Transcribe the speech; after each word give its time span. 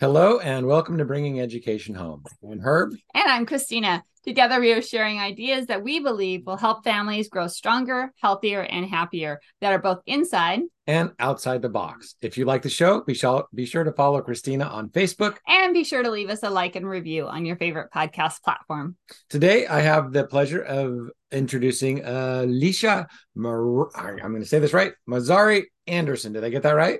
Hello 0.00 0.40
and 0.40 0.66
welcome 0.66 0.98
to 0.98 1.04
Bringing 1.04 1.40
Education 1.40 1.94
Home. 1.94 2.24
I'm 2.42 2.58
Herb. 2.58 2.96
And 3.14 3.30
I'm 3.30 3.46
Kristina. 3.46 4.02
Together, 4.24 4.58
we 4.58 4.72
are 4.72 4.82
sharing 4.82 5.20
ideas 5.20 5.66
that 5.66 5.84
we 5.84 6.00
believe 6.00 6.44
will 6.44 6.56
help 6.56 6.82
families 6.82 7.28
grow 7.28 7.46
stronger, 7.46 8.12
healthier, 8.20 8.62
and 8.62 8.84
happier 8.86 9.40
that 9.60 9.72
are 9.72 9.78
both 9.78 10.00
inside 10.06 10.62
and 10.88 11.12
outside 11.20 11.62
the 11.62 11.68
box. 11.68 12.16
If 12.22 12.36
you 12.36 12.44
like 12.44 12.62
the 12.62 12.70
show, 12.70 13.02
be 13.06 13.14
sure, 13.14 13.44
be 13.54 13.66
sure 13.66 13.84
to 13.84 13.92
follow 13.92 14.20
Kristina 14.20 14.68
on 14.68 14.88
Facebook. 14.88 15.36
And 15.46 15.72
be 15.72 15.84
sure 15.84 16.02
to 16.02 16.10
leave 16.10 16.28
us 16.28 16.42
a 16.42 16.50
like 16.50 16.74
and 16.74 16.88
review 16.88 17.28
on 17.28 17.46
your 17.46 17.56
favorite 17.56 17.92
podcast 17.94 18.42
platform. 18.42 18.96
Today, 19.28 19.68
I 19.68 19.78
have 19.78 20.12
the 20.12 20.24
pleasure 20.24 20.62
of 20.62 21.08
introducing 21.30 22.04
uh, 22.04 22.40
Alicia, 22.42 23.06
Mar- 23.36 23.96
I'm 23.96 24.32
going 24.32 24.42
to 24.42 24.48
say 24.48 24.58
this 24.58 24.72
right, 24.72 24.92
Mazari 25.08 25.66
Andersen. 25.86 26.32
Did 26.32 26.42
I 26.42 26.48
get 26.48 26.64
that 26.64 26.72
right? 26.72 26.98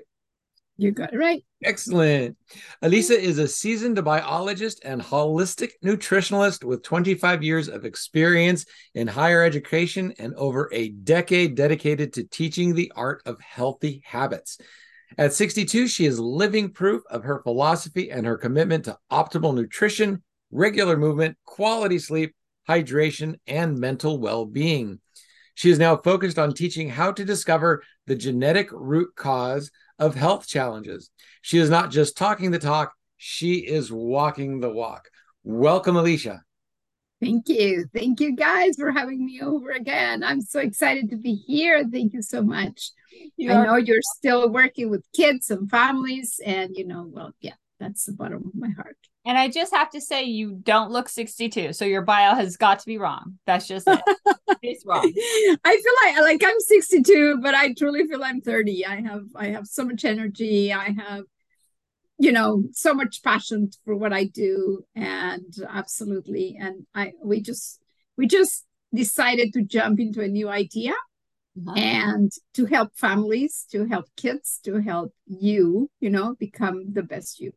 You 0.77 0.91
got 0.91 1.13
it 1.13 1.17
right. 1.17 1.43
Excellent. 1.63 2.35
Alicia 2.81 3.17
is 3.17 3.39
a 3.39 3.47
seasoned 3.47 4.03
biologist 4.03 4.81
and 4.83 5.01
holistic 5.01 5.71
nutritionalist 5.83 6.65
with 6.65 6.83
25 6.83 7.43
years 7.43 7.69
of 7.69 7.85
experience 7.85 8.65
in 8.93 9.07
higher 9.07 9.41
education 9.41 10.13
and 10.19 10.33
over 10.35 10.69
a 10.73 10.89
decade 10.89 11.55
dedicated 11.55 12.13
to 12.13 12.25
teaching 12.25 12.73
the 12.73 12.91
art 12.95 13.21
of 13.25 13.39
healthy 13.39 14.01
habits. 14.05 14.57
At 15.17 15.33
62, 15.33 15.87
she 15.87 16.05
is 16.05 16.19
living 16.19 16.71
proof 16.71 17.03
of 17.09 17.23
her 17.23 17.41
philosophy 17.41 18.11
and 18.11 18.25
her 18.25 18.37
commitment 18.37 18.85
to 18.85 18.97
optimal 19.09 19.55
nutrition, 19.55 20.23
regular 20.51 20.97
movement, 20.97 21.37
quality 21.45 21.99
sleep, 21.99 22.35
hydration, 22.67 23.35
and 23.47 23.79
mental 23.79 24.19
well 24.19 24.45
being. 24.45 24.99
She 25.53 25.71
is 25.71 25.79
now 25.79 25.95
focused 25.95 26.37
on 26.37 26.53
teaching 26.53 26.89
how 26.89 27.13
to 27.13 27.23
discover 27.23 27.81
the 28.07 28.15
genetic 28.15 28.69
root 28.73 29.15
cause 29.15 29.71
of 29.99 30.15
health 30.15 30.47
challenges. 30.47 31.09
She 31.41 31.57
is 31.57 31.69
not 31.69 31.91
just 31.91 32.17
talking 32.17 32.51
the 32.51 32.59
talk, 32.59 32.93
she 33.17 33.55
is 33.55 33.91
walking 33.91 34.59
the 34.59 34.69
walk. 34.69 35.09
Welcome, 35.43 35.95
Alicia. 35.95 36.41
Thank 37.21 37.47
you. 37.47 37.85
Thank 37.93 38.19
you 38.19 38.35
guys 38.35 38.75
for 38.75 38.91
having 38.91 39.25
me 39.25 39.41
over 39.41 39.71
again. 39.71 40.23
I'm 40.23 40.41
so 40.41 40.59
excited 40.59 41.09
to 41.11 41.17
be 41.17 41.33
here. 41.33 41.85
Thank 41.89 42.13
you 42.13 42.21
so 42.21 42.41
much. 42.41 42.91
You 43.37 43.53
I 43.53 43.65
know 43.65 43.77
you're 43.77 44.01
still 44.17 44.49
working 44.49 44.89
with 44.89 45.05
kids 45.15 45.49
and 45.49 45.69
families, 45.69 46.41
and 46.45 46.75
you 46.75 46.85
know, 46.85 47.09
well, 47.09 47.31
yeah, 47.39 47.53
that's 47.79 48.05
the 48.05 48.11
bottom 48.11 48.43
of 48.47 48.55
my 48.55 48.69
heart. 48.69 48.97
And 49.25 49.39
I 49.39 49.49
just 49.49 49.73
have 49.73 49.89
to 49.91 50.01
say, 50.01 50.23
you 50.23 50.59
don't 50.63 50.91
look 50.91 51.09
62. 51.09 51.73
So 51.73 51.83
your 51.83 52.03
bio 52.03 52.35
has 52.35 52.57
got 52.57 52.79
to 52.79 52.85
be 52.85 52.99
wrong. 52.99 53.39
That's 53.47 53.67
just 53.67 53.87
it. 53.87 53.99
it's 54.61 54.85
wrong. 54.85 55.11
I 55.65 55.81
feel 55.81 56.23
like 56.23 56.41
like 56.41 56.43
I'm 56.45 56.59
62, 56.59 57.39
but 57.41 57.55
I 57.55 57.73
truly 57.73 58.07
feel 58.07 58.23
I'm 58.23 58.41
30. 58.41 58.85
I 58.85 59.01
have 59.01 59.23
I 59.35 59.47
have 59.47 59.65
so 59.65 59.83
much 59.83 60.05
energy. 60.05 60.71
I 60.71 60.91
have, 60.91 61.23
you 62.19 62.31
know, 62.31 62.65
so 62.71 62.93
much 62.93 63.23
passion 63.23 63.71
for 63.83 63.95
what 63.95 64.13
I 64.13 64.25
do. 64.25 64.85
And 64.95 65.55
absolutely. 65.67 66.57
And 66.59 66.85
I 66.93 67.13
we 67.23 67.41
just 67.41 67.81
we 68.17 68.27
just 68.27 68.63
decided 68.93 69.53
to 69.53 69.63
jump 69.63 69.99
into 69.99 70.21
a 70.21 70.27
new 70.27 70.49
idea 70.49 70.93
uh-huh. 71.57 71.73
and 71.75 72.31
to 72.53 72.65
help 72.65 72.95
families, 72.95 73.65
to 73.71 73.85
help 73.87 74.05
kids, 74.15 74.59
to 74.65 74.81
help 74.81 75.13
you, 75.25 75.89
you 75.99 76.11
know, 76.11 76.35
become 76.35 76.93
the 76.93 77.03
best 77.03 77.39
you. 77.39 77.53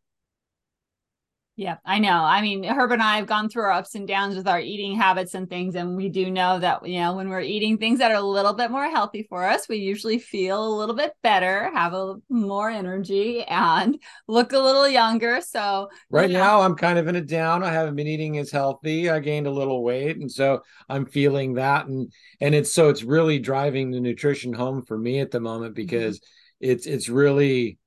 Yeah, 1.59 1.79
I 1.85 1.99
know. 1.99 2.23
I 2.23 2.41
mean, 2.41 2.63
Herb 2.63 2.93
and 2.93 3.03
I 3.03 3.17
have 3.17 3.27
gone 3.27 3.49
through 3.49 3.65
our 3.65 3.73
ups 3.73 3.97
and 3.97 4.07
downs 4.07 4.37
with 4.37 4.47
our 4.47 4.61
eating 4.61 4.95
habits 4.95 5.35
and 5.35 5.51
things. 5.51 5.75
And 5.75 5.97
we 5.97 6.09
do 6.09 6.31
know 6.31 6.61
that, 6.61 6.87
you 6.87 7.01
know, 7.01 7.17
when 7.17 7.29
we're 7.29 7.41
eating 7.41 7.79
things 7.79 7.99
that 7.99 8.13
are 8.13 8.19
a 8.19 8.23
little 8.23 8.55
bit 8.55 8.71
more 8.71 8.89
healthy 8.89 9.27
for 9.29 9.43
us, 9.43 9.69
we 9.69 9.79
usually 9.79 10.21
feel 10.21 10.65
a 10.65 10.79
little 10.79 10.95
bit 10.95 11.15
better, 11.21 11.69
have 11.75 11.95
a 11.95 12.15
more 12.29 12.71
energy, 12.71 13.43
and 13.43 14.01
look 14.29 14.53
a 14.53 14.59
little 14.61 14.89
younger. 14.89 15.41
So, 15.41 15.89
right 16.11 16.31
now, 16.31 16.61
I'm 16.61 16.77
kind 16.77 16.97
of 16.97 17.09
in 17.09 17.17
a 17.17 17.21
down. 17.21 17.65
I 17.65 17.73
haven't 17.73 17.97
been 17.97 18.07
eating 18.07 18.39
as 18.39 18.53
healthy. 18.53 19.11
I 19.11 19.19
gained 19.19 19.49
a 19.49 19.51
little 19.51 19.83
weight. 19.83 20.17
And 20.17 20.31
so 20.31 20.63
I'm 20.89 21.07
feeling 21.07 21.55
that. 21.55 21.87
And, 21.87 22.13
and 22.41 22.55
it's 22.55 22.73
so 22.73 22.89
it's 22.89 23.03
really 23.03 23.41
driving 23.41 23.91
the 23.91 23.99
nutrition 23.99 24.53
home 24.53 24.85
for 24.85 24.97
me 24.97 25.19
at 25.19 25.33
the 25.33 25.41
moment 25.41 25.73
mm-hmm. 25.73 25.87
because 25.87 26.21
mm-hmm. 26.21 26.71
it's, 26.71 26.87
it's 26.87 27.09
really, 27.09 27.79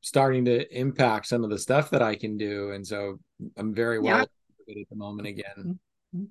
starting 0.00 0.44
to 0.46 0.78
impact 0.78 1.26
some 1.26 1.44
of 1.44 1.50
the 1.50 1.58
stuff 1.58 1.90
that 1.90 2.02
I 2.02 2.14
can 2.14 2.36
do. 2.36 2.70
And 2.70 2.86
so 2.86 3.18
I'm 3.56 3.74
very 3.74 3.98
well 3.98 4.18
yeah. 4.18 4.80
at 4.82 4.88
the 4.90 4.96
moment 4.96 5.28
again. 5.28 5.78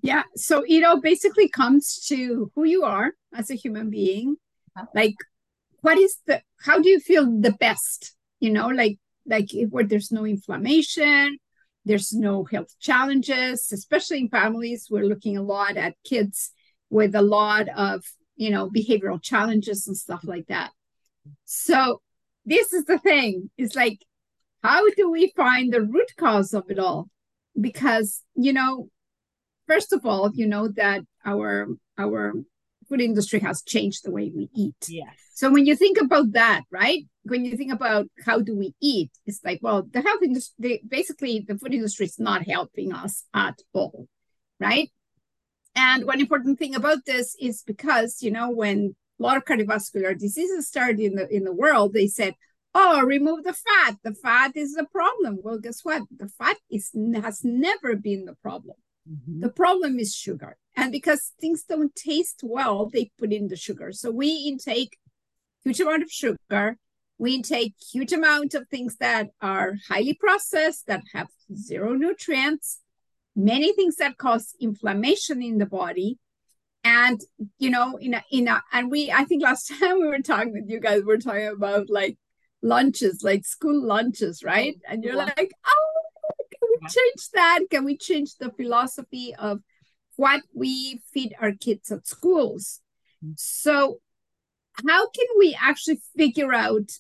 Yeah. 0.02 0.24
So 0.36 0.64
it 0.68 0.84
all 0.84 1.00
basically 1.00 1.48
comes 1.48 2.06
to 2.08 2.52
who 2.56 2.64
you 2.64 2.84
are 2.84 3.12
as 3.34 3.52
a 3.52 3.56
human 3.56 3.90
being. 3.90 4.38
Uh-huh. 4.76 4.88
Like, 4.96 5.16
what 5.82 5.98
is 5.98 6.18
the, 6.26 6.42
how 6.62 6.80
do 6.80 6.90
you 6.90 7.00
feel 7.00 7.40
the 7.40 7.52
best? 7.52 8.16
You 8.40 8.52
know, 8.52 8.68
like, 8.68 8.98
like 9.28 9.50
where 9.70 9.84
there's 9.84 10.12
no 10.12 10.26
inflammation, 10.26 11.38
there's 11.86 12.14
no 12.14 12.46
health 12.46 12.74
challenges, 12.80 13.72
especially 13.72 14.22
in 14.22 14.30
families. 14.30 14.88
We're 14.90 15.06
looking 15.06 15.38
a 15.38 15.44
lot 15.44 15.78
at 15.78 15.96
kids 16.04 16.52
with 16.90 17.14
a 17.14 17.22
lot 17.22 17.68
of, 17.70 18.04
you 18.36 18.50
know, 18.50 18.70
behavioral 18.70 19.22
challenges 19.22 19.88
and 19.88 19.96
stuff 19.96 20.22
like 20.24 20.48
that. 20.48 20.72
So 21.46 22.02
this 22.46 22.74
is 22.74 22.86
the 22.86 23.00
thing. 23.00 23.50
It's 23.58 23.76
like, 23.76 24.00
how 24.64 24.90
do 24.92 25.12
we 25.12 25.32
find 25.36 25.72
the 25.72 25.82
root 25.82 26.12
cause 26.18 26.54
of 26.54 26.70
it 26.70 26.80
all? 26.80 27.10
Because, 27.60 28.22
you 28.36 28.54
know, 28.54 28.90
first 29.68 29.94
of 29.94 30.06
all, 30.06 30.32
you 30.34 30.48
know 30.48 30.68
that 30.70 31.02
our 31.26 31.68
our 31.98 32.34
food 32.88 33.02
industry 33.02 33.40
has 33.40 33.64
changed 33.64 34.04
the 34.04 34.12
way 34.12 34.32
we 34.36 34.50
eat. 34.56 34.76
Yes. 34.88 35.16
So 35.34 35.52
when 35.52 35.66
you 35.66 35.76
think 35.76 35.98
about 36.00 36.34
that, 36.34 36.64
right? 36.72 37.04
When 37.24 37.44
you 37.44 37.58
think 37.58 37.74
about 37.74 38.08
how 38.26 38.40
do 38.40 38.56
we 38.56 38.74
eat, 38.82 39.12
it's 39.26 39.44
like, 39.44 39.60
well, 39.62 39.84
the 39.84 40.02
health 40.02 40.22
industry, 40.24 40.82
basically, 40.88 41.44
the 41.48 41.58
food 41.58 41.74
industry 41.74 42.06
is 42.06 42.20
not 42.20 42.48
helping 42.48 42.94
us 42.94 43.24
at 43.34 43.60
all, 43.74 44.08
right? 44.60 44.90
And 45.76 46.06
one 46.06 46.22
important 46.22 46.58
thing 46.58 46.76
about 46.76 47.00
this 47.06 47.36
is 47.40 47.64
because, 47.64 48.22
you 48.22 48.32
know, 48.32 48.50
when 48.50 48.96
a 49.20 49.24
lot 49.24 49.38
of 49.38 49.46
cardiovascular 49.46 50.18
diseases 50.18 50.68
started 50.68 51.00
in 51.00 51.16
the 51.16 51.28
in 51.34 51.44
the 51.44 51.54
world, 51.54 51.94
they 51.94 52.08
said, 52.08 52.36
"Oh, 52.74 53.02
remove 53.02 53.44
the 53.44 53.54
fat. 53.54 53.96
The 54.04 54.14
fat 54.14 54.52
is 54.56 54.74
the 54.74 54.86
problem." 54.86 55.40
Well, 55.42 55.60
guess 55.60 55.84
what? 55.84 56.04
The 56.16 56.28
fat 56.28 56.58
is 56.70 56.92
has 57.22 57.44
never 57.44 57.96
been 57.96 58.26
the 58.26 58.36
problem. 58.36 58.78
Mm-hmm. 59.10 59.42
The 59.42 59.50
problem 59.50 60.00
is 60.00 60.16
sugar, 60.16 60.58
and 60.76 60.92
because 60.92 61.34
things 61.40 61.64
don't 61.64 61.96
taste 61.96 62.42
well, 62.44 62.90
they 62.90 63.12
put 63.18 63.32
in 63.32 63.48
the 63.48 63.56
sugar. 63.56 63.92
So 63.92 64.12
we 64.12 64.30
intake 64.30 64.98
huge 65.64 65.80
amount 65.80 66.04
of 66.04 66.12
sugar. 66.12 66.78
We 67.18 67.36
intake 67.36 67.76
huge 67.94 68.12
amount 68.12 68.56
of 68.56 68.68
things 68.68 68.98
that 68.98 69.30
are 69.42 69.76
highly 69.88 70.16
processed, 70.16 70.88
that 70.88 71.04
have 71.14 71.30
zero 71.56 71.94
nutrients, 71.94 72.82
many 73.36 73.72
things 73.74 73.96
that 73.98 74.18
cause 74.18 74.54
inflammation 74.60 75.42
in 75.42 75.58
the 75.58 75.66
body 75.66 76.18
and 76.86 77.20
you 77.58 77.70
know 77.70 77.98
in 77.98 78.14
a 78.14 78.24
in 78.32 78.48
a 78.48 78.64
and 78.72 78.90
we 78.90 79.12
i 79.12 79.26
think 79.26 79.44
last 79.44 79.68
time 79.80 80.00
we 80.00 80.08
were 80.08 80.20
talking 80.20 80.54
with 80.54 80.70
you 80.70 80.80
guys 80.80 81.02
we 81.04 81.14
are 81.14 81.18
talking 81.18 81.48
about 81.48 81.90
like 81.90 82.18
lunches 82.62 83.24
like 83.24 83.46
school 83.46 83.86
lunches 83.86 84.44
right? 84.44 84.76
And 84.88 85.04
you're 85.04 85.16
yeah. 85.16 85.32
like 85.38 85.52
oh 85.66 86.02
can 86.52 86.70
we 86.72 86.88
change 86.88 87.30
that? 87.34 87.60
Can 87.70 87.86
we 87.86 87.98
change 87.98 88.38
the 88.38 88.52
philosophy 88.52 89.36
of 89.38 89.62
what 90.16 90.42
we 90.54 91.02
feed 91.14 91.36
our 91.40 91.52
kids 91.52 91.92
at 91.92 92.08
schools? 92.08 92.82
Mm-hmm. 93.24 93.34
so 93.38 94.00
how 94.90 95.10
can 95.10 95.26
we 95.40 95.58
actually 95.62 96.02
figure 96.18 96.54
out 96.54 96.92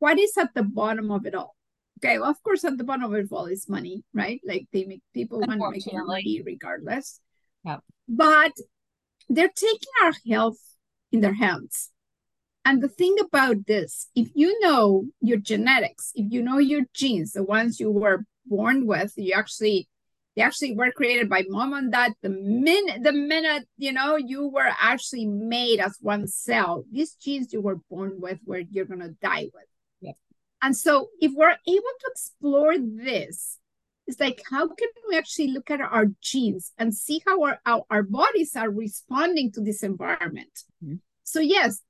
what 0.00 0.18
is 0.18 0.36
at 0.36 0.52
the 0.54 0.64
bottom 0.64 1.12
of 1.12 1.24
it 1.24 1.34
all? 1.34 1.54
Okay 1.98 2.18
well 2.18 2.30
of 2.30 2.42
course 2.42 2.64
at 2.64 2.76
the 2.78 2.84
bottom 2.84 3.04
of 3.04 3.14
it 3.14 3.28
all 3.30 3.46
is 3.46 3.68
money 3.68 4.02
right? 4.12 4.40
Like 4.44 4.66
they 4.72 4.84
make 4.84 5.02
people 5.14 5.40
want 5.40 5.60
to 5.60 5.70
make 5.70 6.06
money 6.06 6.42
regardless. 6.44 7.20
Yeah 7.64 7.78
but 8.08 8.52
they're 9.34 9.50
taking 9.54 9.92
our 10.02 10.12
health 10.28 10.58
in 11.10 11.20
their 11.20 11.34
hands. 11.34 11.90
And 12.64 12.82
the 12.82 12.88
thing 12.88 13.16
about 13.20 13.66
this, 13.66 14.08
if 14.14 14.28
you 14.34 14.58
know 14.60 15.06
your 15.20 15.38
genetics, 15.38 16.12
if 16.14 16.30
you 16.30 16.42
know 16.42 16.58
your 16.58 16.82
genes, 16.94 17.32
the 17.32 17.42
ones 17.42 17.80
you 17.80 17.90
were 17.90 18.24
born 18.46 18.86
with, 18.86 19.14
you 19.16 19.32
actually 19.34 19.88
they 20.36 20.42
actually 20.42 20.74
were 20.74 20.90
created 20.90 21.28
by 21.28 21.44
mom 21.48 21.74
and 21.74 21.92
dad 21.92 22.12
the 22.22 22.28
minute 22.30 23.02
the 23.02 23.12
minute 23.12 23.68
you 23.76 23.92
know 23.92 24.16
you 24.16 24.48
were 24.48 24.70
actually 24.80 25.26
made 25.26 25.78
as 25.78 25.98
one 26.00 26.26
cell 26.26 26.84
these 26.90 27.12
genes 27.16 27.52
you 27.52 27.60
were 27.60 27.76
born 27.90 28.18
with 28.18 28.38
where 28.46 28.60
you're 28.70 28.86
going 28.86 29.00
to 29.00 29.14
die 29.20 29.50
with 29.52 29.66
yeah. 30.00 30.12
and 30.62 30.74
so 30.74 31.08
if 31.20 31.32
we're 31.34 31.50
able 31.50 31.92
to 32.00 32.10
explore 32.10 32.78
this 32.78 33.58
it's 34.12 34.20
like 34.20 34.42
how 34.50 34.68
can 34.68 34.88
we 35.08 35.16
actually 35.16 35.48
look 35.48 35.70
at 35.70 35.80
our 35.80 36.06
genes 36.20 36.72
and 36.78 36.94
see 36.94 37.22
how 37.26 37.42
our, 37.42 37.60
our, 37.64 37.82
our 37.90 38.02
bodies 38.02 38.54
are 38.54 38.70
responding 38.70 39.50
to 39.52 39.60
this 39.60 39.82
environment? 39.82 40.64
Mm-hmm. 40.84 40.96
so 41.24 41.40
yes 41.40 41.80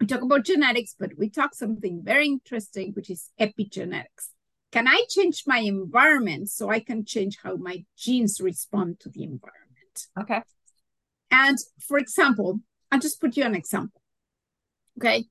we 0.00 0.06
talk 0.06 0.22
about 0.22 0.44
genetics 0.44 0.94
but 0.98 1.10
we 1.18 1.28
talk 1.28 1.54
something 1.54 2.02
very 2.02 2.26
interesting 2.26 2.92
which 2.92 3.10
is 3.10 3.30
epigenetics. 3.40 4.30
Can 4.70 4.86
i 4.86 5.04
change 5.08 5.42
my 5.46 5.58
environment 5.58 6.48
so 6.48 6.70
i 6.70 6.80
can 6.80 7.04
change 7.04 7.38
how 7.42 7.56
my 7.56 7.84
genes 7.96 8.40
respond 8.40 9.00
to 9.00 9.08
the 9.08 9.24
environment? 9.24 9.96
Okay. 10.18 10.42
And 11.30 11.58
for 11.80 11.98
example 11.98 12.60
i'll 12.92 13.00
just 13.00 13.20
put 13.20 13.36
you 13.36 13.44
an 13.44 13.56
example 13.56 14.00
okay? 14.98 15.24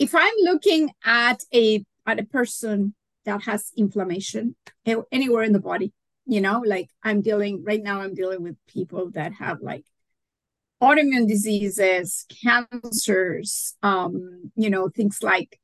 If 0.00 0.14
i'm 0.14 0.38
looking 0.42 0.90
at 1.04 1.42
a 1.54 1.84
at 2.06 2.18
a 2.18 2.24
person 2.24 2.95
that 3.26 3.42
has 3.42 3.72
inflammation 3.76 4.56
anywhere 5.12 5.42
in 5.42 5.52
the 5.52 5.60
body. 5.60 5.92
You 6.24 6.40
know, 6.40 6.62
like 6.64 6.88
I'm 7.02 7.20
dealing 7.20 7.62
right 7.64 7.82
now, 7.82 8.00
I'm 8.00 8.14
dealing 8.14 8.42
with 8.42 8.56
people 8.66 9.10
that 9.12 9.34
have 9.34 9.58
like 9.60 9.84
autoimmune 10.82 11.28
diseases, 11.28 12.26
cancers, 12.42 13.74
um, 13.82 14.50
you 14.56 14.70
know, 14.70 14.88
things 14.88 15.22
like 15.22 15.60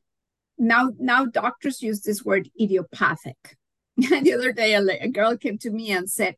now 0.59 0.91
now 0.99 1.25
doctors 1.25 1.83
use 1.83 2.03
this 2.03 2.25
word 2.25 2.49
idiopathic. 2.61 3.57
the 3.97 4.35
other 4.35 4.53
day, 4.53 4.75
a, 4.75 4.83
a 5.03 5.09
girl 5.09 5.37
came 5.37 5.59
to 5.59 5.71
me 5.71 5.91
and 5.91 6.09
said, 6.09 6.37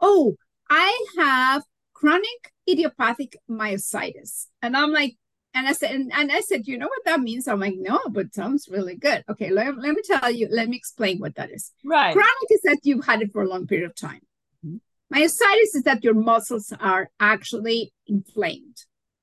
"Oh, 0.00 0.36
I 0.70 1.04
have 1.18 1.64
chronic 1.92 2.52
idiopathic 2.68 3.36
myositis," 3.50 4.46
and 4.62 4.76
I'm 4.76 4.92
like, 4.92 5.16
and 5.54 5.68
I 5.68 5.72
said, 5.72 5.92
and, 5.92 6.12
and, 6.12 6.32
I 6.32 6.40
said, 6.40 6.66
you 6.66 6.76
know 6.76 6.88
what 6.88 7.04
that 7.04 7.20
means? 7.20 7.46
I'm 7.46 7.60
like, 7.60 7.76
no, 7.76 8.00
but 8.10 8.34
sounds 8.34 8.68
really 8.68 8.96
good. 8.96 9.22
Okay, 9.30 9.50
let, 9.50 9.78
let 9.78 9.94
me 9.94 10.02
tell 10.04 10.30
you, 10.30 10.48
let 10.50 10.68
me 10.68 10.76
explain 10.76 11.18
what 11.18 11.36
that 11.36 11.50
is. 11.50 11.70
Right. 11.84 12.12
Chronic 12.12 12.50
is 12.50 12.60
that 12.64 12.80
you've 12.82 13.06
had 13.06 13.22
it 13.22 13.32
for 13.32 13.42
a 13.42 13.48
long 13.48 13.66
period 13.66 13.88
of 13.88 13.94
time. 13.94 14.20
Mm-hmm. 14.66 15.16
Myositis 15.16 15.76
is 15.76 15.82
that 15.84 16.02
your 16.02 16.14
muscles 16.14 16.72
are 16.80 17.08
actually 17.20 17.92
inflamed. 18.06 18.76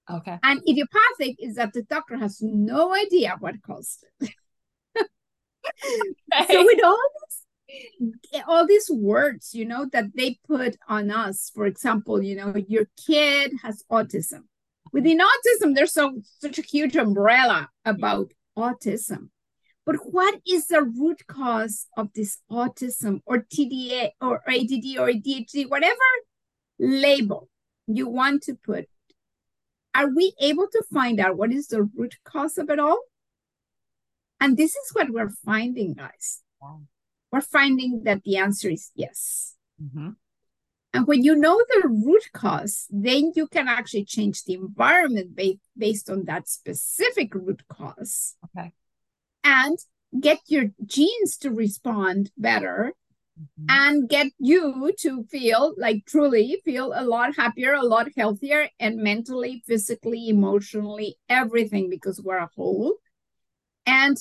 Okay. 0.10 0.40
And 0.42 0.62
idiopathic 0.68 1.36
is 1.40 1.56
that 1.56 1.74
the 1.74 1.84
doctor 1.84 2.18
has 2.18 2.42
no 2.42 2.94
idea 2.96 3.36
what 3.40 3.62
caused 3.62 4.06
it. 4.22 4.30
okay. 4.98 6.54
So 6.54 6.66
with 6.66 6.84
all 6.84 6.98
this, 7.22 8.42
all 8.48 8.66
these 8.66 8.90
words, 8.90 9.54
you 9.54 9.66
know, 9.66 9.86
that 9.92 10.16
they 10.16 10.40
put 10.48 10.78
on 10.88 11.12
us, 11.12 11.52
for 11.54 11.66
example, 11.66 12.22
you 12.24 12.36
know, 12.36 12.56
your 12.68 12.88
kid 13.06 13.54
has 13.64 13.84
autism 13.92 14.44
Within 14.94 15.20
autism, 15.20 15.76
there's 15.76 15.94
so 15.94 16.22
such 16.40 16.60
a 16.60 16.64
huge 16.64 16.96
umbrella 16.96 17.70
about 17.86 18.34
autism. 18.58 19.30
But 19.86 19.96
what 20.06 20.40
is 20.48 20.68
the 20.68 20.84
root 20.84 21.26
cause 21.28 21.88
of 21.98 22.10
this 22.14 22.40
autism 22.52 23.22
or 23.26 23.40
TDA 23.40 24.12
or 24.22 24.42
ADD 24.48 24.98
or 25.00 25.08
ADHD, 25.08 25.70
whatever 25.70 25.96
label 26.80 27.50
you 27.88 28.08
want 28.08 28.44
to 28.44 28.56
put? 28.56 28.86
Are 29.94 30.08
we 30.08 30.34
able 30.40 30.68
to 30.72 30.84
find 30.94 31.20
out 31.20 31.38
what 31.38 31.52
is 31.52 31.68
the 31.68 31.84
root 31.84 32.16
cause 32.24 32.58
of 32.58 32.70
it 32.70 32.80
all? 32.80 33.00
And 34.40 34.58
this 34.58 34.76
is 34.76 34.92
what 34.94 35.10
we're 35.10 35.32
finding, 35.46 35.94
guys. 35.94 36.42
Wow. 36.62 36.82
We're 37.32 37.42
finding 37.42 38.04
that 38.04 38.24
the 38.24 38.38
answer 38.38 38.70
is 38.70 38.92
yes. 38.96 39.56
Mm-hmm. 39.82 40.10
And 40.94 41.08
when 41.08 41.24
you 41.24 41.36
know 41.36 41.64
the 41.70 41.88
root 41.88 42.30
cause, 42.34 42.86
then 42.90 43.32
you 43.36 43.48
can 43.48 43.68
actually 43.68 44.04
change 44.04 44.44
the 44.44 44.56
environment 44.56 45.36
ba- 45.36 45.54
based 45.78 46.10
on 46.10 46.26
that 46.26 46.50
specific 46.50 47.34
root 47.34 47.64
cause. 47.70 48.36
Okay. 48.46 48.74
And 49.44 49.78
get 50.20 50.40
your 50.48 50.66
genes 50.86 51.38
to 51.38 51.50
respond 51.50 52.32
better 52.38 52.94
mm-hmm. 53.40 53.66
and 53.70 54.10
get 54.10 54.28
you 54.38 54.92
to 55.00 55.24
feel 55.24 55.74
like 55.78 56.06
truly 56.06 56.62
feel 56.66 56.92
a 56.94 57.06
lot 57.06 57.38
happier, 57.38 57.74
a 57.74 57.84
lot 57.84 58.10
healthier, 58.18 58.68
and 58.80 58.98
mentally, 58.98 59.64
physically, 59.66 60.28
emotionally, 60.28 61.18
everything 61.30 61.90
because 61.90 62.22
we're 62.22 62.38
a 62.38 62.50
whole. 62.56 62.96
And 63.86 64.18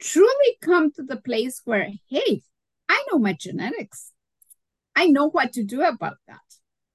truly 0.00 0.56
come 0.62 0.90
to 0.92 1.02
the 1.02 1.16
place 1.16 1.60
where, 1.64 1.90
hey, 2.08 2.42
I 2.88 3.04
know 3.10 3.18
my 3.18 3.34
genetics. 3.34 4.12
I 4.98 5.06
know 5.06 5.28
what 5.30 5.52
to 5.52 5.62
do 5.62 5.82
about 5.82 6.16
that. 6.26 6.48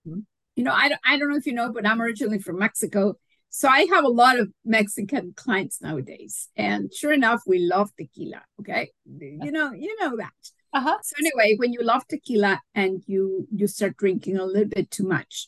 Mm-hmm. 0.06 0.20
You 0.58 0.64
know, 0.66 0.74
I, 0.74 0.92
I 1.06 1.18
don't 1.18 1.30
know 1.30 1.38
if 1.38 1.48
you 1.48 1.54
know, 1.54 1.72
but 1.72 1.88
I'm 1.88 2.02
originally 2.02 2.40
from 2.40 2.60
Mexico. 2.60 3.16
So 3.50 3.70
I 3.70 3.86
have 3.94 4.04
a 4.04 4.10
lot 4.10 4.38
of 4.38 4.52
Mexican 4.66 5.34
clients 5.38 5.82
nowadays. 5.82 6.50
And 6.58 6.94
sure 6.94 7.14
enough, 7.14 7.42
we 7.48 7.60
love 7.60 7.92
tequila. 7.98 8.42
Okay. 8.60 8.92
You 9.06 9.52
know, 9.52 9.72
you 9.72 9.96
know 10.02 10.18
that. 10.18 10.42
Uh-huh. 10.74 10.98
So 11.02 11.16
anyway, 11.20 11.56
when 11.58 11.72
you 11.72 11.82
love 11.82 12.04
tequila 12.08 12.60
and 12.76 13.04
you 13.06 13.48
you 13.56 13.68
start 13.68 13.96
drinking 13.96 14.38
a 14.38 14.46
little 14.46 14.74
bit 14.78 14.92
too 14.92 15.08
much, 15.08 15.48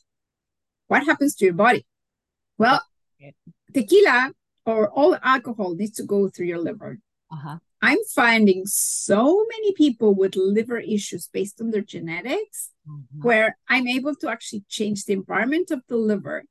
what 0.87 1.03
happens 1.03 1.35
to 1.35 1.45
your 1.45 1.55
body? 1.55 1.85
Well, 2.57 2.81
tequila 3.73 4.31
or 4.65 4.89
all 4.89 5.17
alcohol 5.21 5.75
needs 5.75 5.97
to 5.97 6.03
go 6.03 6.29
through 6.29 6.45
your 6.45 6.61
liver. 6.61 6.99
Uh-huh. 7.31 7.57
I'm 7.81 7.97
finding 8.13 8.65
so 8.65 9.45
many 9.49 9.73
people 9.73 10.13
with 10.13 10.35
liver 10.35 10.79
issues 10.79 11.27
based 11.31 11.61
on 11.61 11.71
their 11.71 11.81
genetics, 11.81 12.71
mm-hmm. 12.87 13.21
where 13.21 13.57
I'm 13.67 13.87
able 13.87 14.15
to 14.15 14.29
actually 14.29 14.63
change 14.69 15.05
the 15.05 15.13
environment 15.13 15.71
of 15.71 15.81
the 15.87 15.97
liver, 15.97 16.45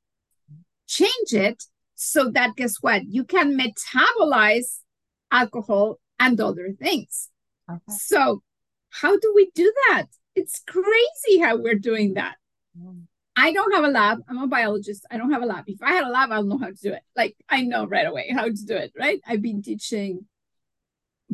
change 0.87 1.33
it 1.33 1.63
so 1.95 2.29
that 2.31 2.55
guess 2.55 2.77
what? 2.81 3.03
You 3.07 3.23
can 3.23 3.57
metabolize 3.57 4.79
alcohol 5.31 5.99
and 6.19 6.39
other 6.39 6.71
things. 6.79 7.29
Okay. 7.69 7.79
So, 7.89 8.43
how 8.89 9.17
do 9.17 9.33
we 9.35 9.49
do 9.55 9.73
that? 9.89 10.05
It's 10.35 10.61
crazy 10.67 11.39
how 11.41 11.57
we're 11.57 11.79
doing 11.79 12.13
that. 12.13 12.35
Mm. 12.79 13.03
I 13.37 13.51
don't 13.51 13.73
have 13.75 13.83
a 13.83 13.89
lab. 13.89 14.19
I'm 14.29 14.37
a 14.37 14.47
biologist. 14.47 15.05
I 15.11 15.17
don't 15.17 15.31
have 15.31 15.41
a 15.41 15.45
lab. 15.45 15.65
If 15.67 15.81
I 15.81 15.91
had 15.91 16.05
a 16.05 16.09
lab, 16.09 16.31
I'll 16.31 16.43
know 16.43 16.57
how 16.57 16.67
to 16.67 16.81
do 16.81 16.93
it. 16.93 17.01
Like 17.15 17.35
I 17.49 17.61
know 17.63 17.85
right 17.85 18.07
away 18.07 18.31
how 18.33 18.45
to 18.45 18.65
do 18.65 18.75
it, 18.75 18.93
right? 18.97 19.19
I've 19.27 19.41
been 19.41 19.61
teaching 19.61 20.25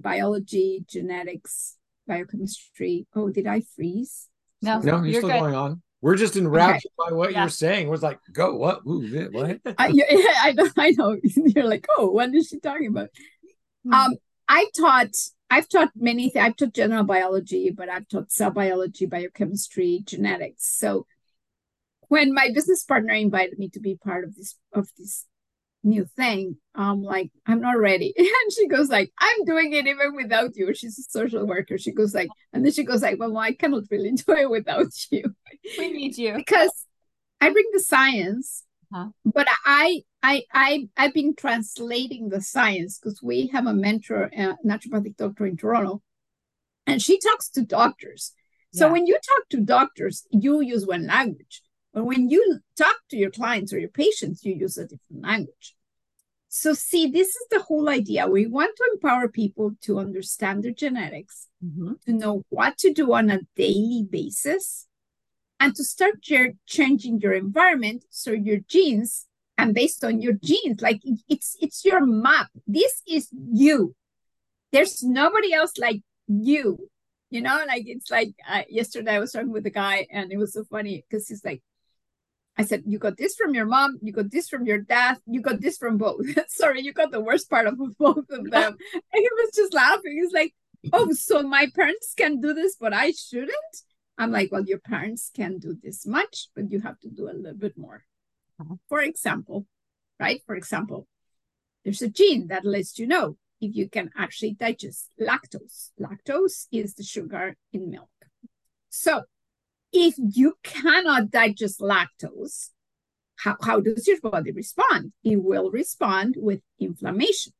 biology, 0.01 0.83
genetics, 0.88 1.77
biochemistry. 2.07 3.07
Oh, 3.15 3.30
did 3.30 3.48
I 3.48 3.62
freeze? 3.75 4.27
No, 4.62 4.80
no, 4.80 4.98
you're, 4.98 5.06
you're 5.06 5.21
still 5.21 5.30
good. 5.30 5.39
going 5.39 5.56
on. 5.56 5.81
We're 6.01 6.15
just 6.15 6.36
enraptured 6.36 6.92
okay. 7.00 7.09
by 7.09 7.15
what 7.15 7.31
yeah. 7.31 7.42
you're 7.42 7.50
saying. 7.50 7.88
Was 7.88 8.01
like, 8.01 8.19
go 8.31 8.56
what? 8.56 8.81
Ooh, 8.88 9.30
what? 9.31 9.59
I, 9.77 9.88
yeah, 9.88 10.06
I 10.42 10.53
know. 10.53 10.68
I 10.77 10.92
know. 10.92 11.18
You're 11.24 11.65
like, 11.65 11.86
oh, 11.95 12.09
what 12.09 12.33
is 12.33 12.48
she 12.48 12.59
talking 12.59 12.88
about? 12.88 13.09
Mm-hmm. 13.86 13.94
Um, 13.94 14.15
I 14.50 14.68
taught. 14.75 15.15
I've 15.51 15.69
taught 15.69 15.92
many 15.95 16.30
things. 16.30 16.44
I've 16.44 16.56
taught 16.56 16.74
general 16.74 17.03
biology, 17.03 17.71
but 17.71 17.89
I've 17.89 18.07
taught 18.07 18.31
cell 18.31 18.51
biology, 18.51 19.06
biochemistry, 19.06 20.01
genetics. 20.03 20.75
So 20.77 21.06
when 22.07 22.33
my 22.33 22.50
business 22.53 22.83
partner 22.83 23.13
invited 23.13 23.59
me 23.59 23.69
to 23.69 23.80
be 23.80 23.95
part 23.95 24.24
of 24.24 24.36
this 24.36 24.56
of 24.74 24.89
this 24.98 25.27
new 25.83 26.06
thing 26.16 26.56
i'm 26.75 27.01
like 27.01 27.31
i'm 27.48 27.62
not 27.62 27.78
ready. 27.78 28.13
And 28.18 28.54
she 28.54 28.68
goes 28.68 28.89
like 28.89 29.12
i'm 29.19 29.45
doing 29.45 29.74
it 29.74 29.88
even 29.88 30.16
without 30.16 30.56
you. 30.56 30.74
She's 30.74 31.00
a 31.00 31.04
social 31.04 31.45
worker. 31.45 31.78
She 31.78 31.92
goes 31.92 32.13
like 32.13 32.30
and 32.54 32.63
then 32.63 32.72
she 32.72 32.83
goes 32.83 33.01
like 33.01 33.19
well 33.19 33.38
i 33.38 33.54
cannot 33.54 33.83
really 33.89 34.12
do 34.12 34.31
it 34.33 34.50
without 34.50 34.94
you. 35.10 35.36
We 35.78 35.92
need 35.92 36.18
you. 36.18 36.36
Because 36.36 36.86
i 37.39 37.50
bring 37.50 37.66
the 37.74 37.80
science 37.80 38.63
huh? 38.94 39.07
but 39.25 39.48
i 39.66 40.01
i 40.22 40.44
i 40.54 40.88
i've 40.95 41.13
been 41.13 41.36
translating 41.36 42.30
the 42.30 42.42
science 42.42 43.00
because 43.00 43.19
we 43.24 43.48
have 43.48 43.66
a 43.66 43.74
mentor 43.74 44.30
a 44.38 44.56
naturopathic 44.63 45.18
doctor 45.18 45.48
in 45.48 45.57
toronto 45.57 46.04
and 46.88 47.01
she 47.01 47.20
talks 47.20 47.50
to 47.50 47.62
doctors. 47.62 48.34
So 48.74 48.86
yeah. 48.86 48.91
when 48.94 49.08
you 49.08 49.13
talk 49.15 49.50
to 49.50 49.62
doctors 49.62 50.25
you 50.32 50.62
use 50.62 50.86
one 50.86 51.08
language. 51.08 51.62
But 51.94 52.05
when 52.05 52.29
you 52.29 52.60
talk 52.77 52.96
to 53.10 53.17
your 53.17 53.32
clients 53.32 53.74
or 53.74 53.79
your 53.79 53.89
patients, 53.89 54.46
you 54.46 54.53
use 54.53 54.77
a 54.77 54.84
different 54.84 55.24
language. 55.24 55.75
So, 56.53 56.74
see, 56.74 57.08
this 57.08 57.29
is 57.29 57.48
the 57.50 57.62
whole 57.62 57.88
idea. 57.88 58.27
We 58.27 58.46
want 58.46 58.75
to 58.75 58.89
empower 58.91 59.29
people 59.29 59.72
to 59.84 60.00
understand 60.00 60.63
their 60.63 60.74
genetics, 60.74 61.48
mm-hmm. 61.63 61.93
to 62.05 62.12
know 62.12 62.43
what 62.50 62.77
to 62.79 62.91
do 62.91 63.13
on 63.13 63.29
a 63.29 63.39
daily 63.55 64.05
basis, 64.10 64.88
and 65.62 65.74
to 65.75 65.84
start 65.86 66.27
your, 66.27 66.50
changing 66.65 67.22
your 67.22 67.31
environment 67.31 68.03
so 68.10 68.31
your 68.31 68.60
genes 68.67 69.27
and 69.58 69.74
based 69.74 70.03
on 70.03 70.22
your 70.22 70.34
genes, 70.34 70.81
like 70.81 71.00
it's 71.29 71.55
it's 71.62 71.86
your 71.86 72.05
map. 72.05 72.50
This 72.67 73.01
is 73.08 73.29
you. 73.31 73.96
There's 74.74 75.03
nobody 75.03 75.53
else 75.53 75.77
like 75.77 76.01
you. 76.27 76.89
You 77.29 77.39
know, 77.39 77.63
like 77.65 77.84
it's 77.86 78.12
like 78.12 78.34
uh, 78.50 78.63
yesterday 78.67 79.13
I 79.13 79.20
was 79.20 79.31
talking 79.31 79.53
with 79.53 79.65
a 79.65 79.70
guy 79.70 80.05
and 80.12 80.34
it 80.34 80.38
was 80.38 80.51
so 80.51 80.65
funny 80.65 81.05
because 81.08 81.29
he's 81.29 81.46
like, 81.46 81.62
I 82.62 82.63
said, 82.63 82.84
You 82.86 83.00
got 83.00 83.18
this 83.18 83.36
from 83.36 83.56
your 83.56 83.65
mom, 83.65 83.98
you 84.03 84.13
got 84.13 84.30
this 84.30 84.48
from 84.48 84.65
your 84.68 84.77
dad, 84.77 85.18
you 85.25 85.41
got 85.41 85.62
this 85.62 85.77
from 85.77 85.98
both. 85.98 86.25
Sorry, 86.48 86.82
you 86.82 86.94
got 86.94 87.12
the 87.12 87.20
worst 87.20 87.50
part 87.50 87.65
of 87.65 87.75
both 87.98 88.30
of 88.30 88.51
them. 88.51 88.77
and 88.94 89.22
he 89.25 89.30
was 89.39 89.51
just 89.56 89.74
laughing. 89.74 90.20
He's 90.22 90.32
like, 90.32 90.53
Oh, 90.94 91.12
so 91.12 91.41
my 91.41 91.68
parents 91.75 92.13
can 92.15 92.39
do 92.39 92.53
this, 92.53 92.75
but 92.80 92.94
I 92.94 93.12
shouldn't? 93.12 93.75
I'm 94.20 94.32
like, 94.32 94.51
Well, 94.51 94.63
your 94.63 94.77
parents 94.77 95.32
can 95.36 95.58
do 95.58 95.75
this 95.82 96.06
much, 96.06 96.50
but 96.56 96.70
you 96.72 96.82
have 96.82 97.00
to 97.00 97.10
do 97.10 97.30
a 97.30 97.34
little 97.34 97.58
bit 97.58 97.75
more. 97.77 98.03
Uh-huh. 98.60 98.75
For 98.89 99.01
example, 99.01 99.65
right? 100.20 100.41
For 100.46 100.56
example, 100.56 101.08
there's 101.84 102.03
a 102.03 102.10
gene 102.10 102.48
that 102.50 102.63
lets 102.63 103.00
you 103.00 103.08
know 103.08 103.38
if 103.60 103.75
you 103.75 103.89
can 103.89 104.12
actually 104.15 104.53
digest 104.53 105.10
lactose. 105.20 105.89
Lactose 106.00 106.68
is 106.72 106.94
the 106.94 107.03
sugar 107.03 107.56
in 107.74 107.89
milk. 107.89 108.10
So 108.91 109.24
if 109.93 110.15
you 110.17 110.55
cannot 110.63 111.31
digest 111.31 111.79
lactose, 111.79 112.69
how, 113.38 113.57
how 113.62 113.79
does 113.79 114.07
your 114.07 114.19
body 114.21 114.51
respond? 114.51 115.13
It 115.24 115.43
will 115.43 115.71
respond 115.71 116.36
with 116.38 116.62
inflammation, 116.79 117.53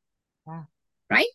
right? 1.09 1.27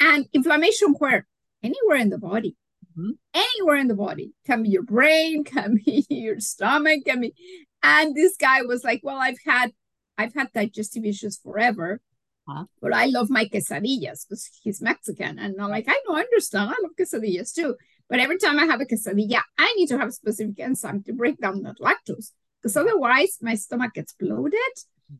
And 0.00 0.26
inflammation 0.32 0.94
where? 0.98 1.26
Anywhere 1.62 1.96
in 1.96 2.10
the 2.10 2.18
body. 2.18 2.56
Mm-hmm. 2.90 3.10
Anywhere 3.34 3.76
in 3.76 3.88
the 3.88 3.94
body. 3.94 4.32
Can 4.46 4.62
be 4.62 4.70
your 4.70 4.82
brain, 4.82 5.44
can 5.54 5.80
be 5.84 6.06
your 6.08 6.40
stomach, 6.40 7.04
can 7.06 7.20
be. 7.20 7.34
And 7.82 8.14
this 8.14 8.36
guy 8.36 8.62
was 8.62 8.84
like, 8.84 9.00
Well, 9.02 9.18
I've 9.18 9.38
had 9.44 9.72
I've 10.18 10.34
had 10.34 10.52
digestive 10.52 11.04
issues 11.04 11.38
forever. 11.38 12.00
Huh? 12.48 12.64
But 12.80 12.92
I 12.92 13.06
love 13.06 13.30
my 13.30 13.44
quesadillas 13.44 14.26
because 14.28 14.50
he's 14.62 14.82
Mexican. 14.82 15.38
And 15.38 15.60
I'm 15.60 15.70
like, 15.70 15.86
I 15.88 16.00
know, 16.06 16.16
I 16.16 16.20
understand. 16.20 16.70
I 16.70 16.74
love 16.82 16.92
quesadillas 16.98 17.54
too. 17.54 17.76
But 18.12 18.20
every 18.20 18.36
time 18.36 18.58
I 18.58 18.66
have 18.66 18.82
a 18.82 18.84
quesadilla, 18.84 19.40
I 19.56 19.72
need 19.72 19.86
to 19.86 19.96
have 19.96 20.08
a 20.08 20.12
specific 20.12 20.60
enzyme 20.60 21.02
to 21.04 21.14
break 21.14 21.40
down 21.40 21.62
that 21.62 21.78
lactose. 21.78 22.32
Because 22.60 22.76
otherwise 22.76 23.38
my 23.40 23.54
stomach 23.54 23.94
gets 23.94 24.12
bloated. 24.12 24.74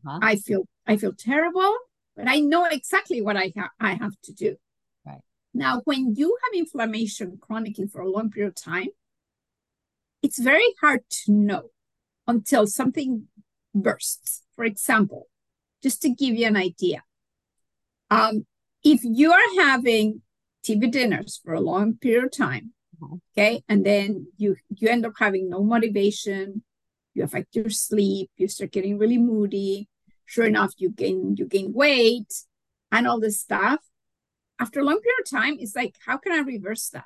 Uh-huh. 0.05 0.19
I 0.21 0.35
feel 0.35 0.67
I 0.85 0.97
feel 0.97 1.11
terrible, 1.11 1.75
but 2.15 2.27
I 2.27 2.39
know 2.39 2.65
exactly 2.65 3.19
what 3.19 3.35
I 3.35 3.51
ha- 3.57 3.71
I 3.79 3.95
have 3.95 4.13
to 4.25 4.31
do. 4.31 4.57
Right. 5.07 5.21
Now, 5.55 5.81
when 5.85 6.13
you 6.13 6.37
have 6.43 6.59
inflammation 6.59 7.39
chronically 7.41 7.87
for 7.87 8.01
a 8.01 8.09
long 8.09 8.29
period 8.29 8.49
of 8.49 8.63
time, 8.63 8.89
it's 10.21 10.37
very 10.37 10.75
hard 10.79 11.01
to 11.25 11.31
know 11.31 11.63
until 12.27 12.67
something 12.67 13.27
bursts. 13.73 14.43
For 14.55 14.65
example, 14.65 15.29
just 15.81 15.99
to 16.03 16.09
give 16.09 16.35
you 16.35 16.45
an 16.45 16.57
idea, 16.57 17.01
um, 18.11 18.45
if 18.83 18.99
you 19.03 19.31
are 19.31 19.63
having 19.65 20.21
TV 20.63 20.89
dinners 20.89 21.39
for 21.43 21.53
a 21.53 21.59
long 21.59 21.95
period 21.95 22.25
of 22.25 22.31
time. 22.31 22.71
Okay, 23.31 23.63
and 23.67 23.85
then 23.85 24.27
you 24.37 24.55
you 24.69 24.89
end 24.89 25.05
up 25.05 25.13
having 25.17 25.49
no 25.49 25.63
motivation, 25.63 26.63
you 27.13 27.23
affect 27.23 27.55
your 27.55 27.69
sleep, 27.69 28.29
you 28.37 28.47
start 28.47 28.71
getting 28.71 28.97
really 28.97 29.17
moody. 29.17 29.87
Sure 30.25 30.45
enough, 30.45 30.73
you 30.77 30.89
gain 30.89 31.35
you 31.37 31.45
gain 31.45 31.73
weight 31.73 32.33
and 32.91 33.07
all 33.07 33.19
this 33.19 33.39
stuff. 33.39 33.79
After 34.59 34.79
a 34.79 34.83
long 34.83 34.99
period 35.01 35.19
of 35.23 35.29
time, 35.29 35.57
it's 35.59 35.75
like, 35.75 35.95
how 36.05 36.17
can 36.17 36.31
I 36.31 36.39
reverse 36.39 36.89
that? 36.89 37.05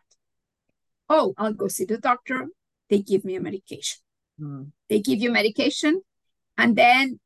Oh, 1.10 1.34
I'll 1.38 1.54
go 1.54 1.68
see 1.68 1.86
the 1.86 1.98
doctor. 1.98 2.48
They 2.90 3.00
give 3.00 3.24
me 3.26 3.36
a 3.36 3.42
medication. 3.42 4.00
Mm. 4.40 4.72
They 4.90 5.00
give 5.00 5.20
you 5.20 5.32
medication, 5.32 6.02
and 6.58 6.76
then 6.76 7.20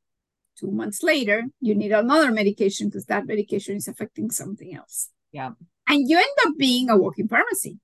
two 0.58 0.72
months 0.72 1.04
later, 1.04 1.46
you 1.60 1.76
need 1.76 1.92
another 1.92 2.32
medication 2.32 2.88
because 2.88 3.06
that 3.06 3.26
medication 3.26 3.76
is 3.76 3.88
affecting 3.88 4.30
something 4.30 4.76
else. 4.76 5.10
Yeah. 5.32 5.52
And 5.88 6.10
you 6.10 6.18
end 6.18 6.38
up 6.48 6.58
being 6.58 6.90
a 6.90 6.98
walking 6.98 7.28
pharmacy. 7.28 7.80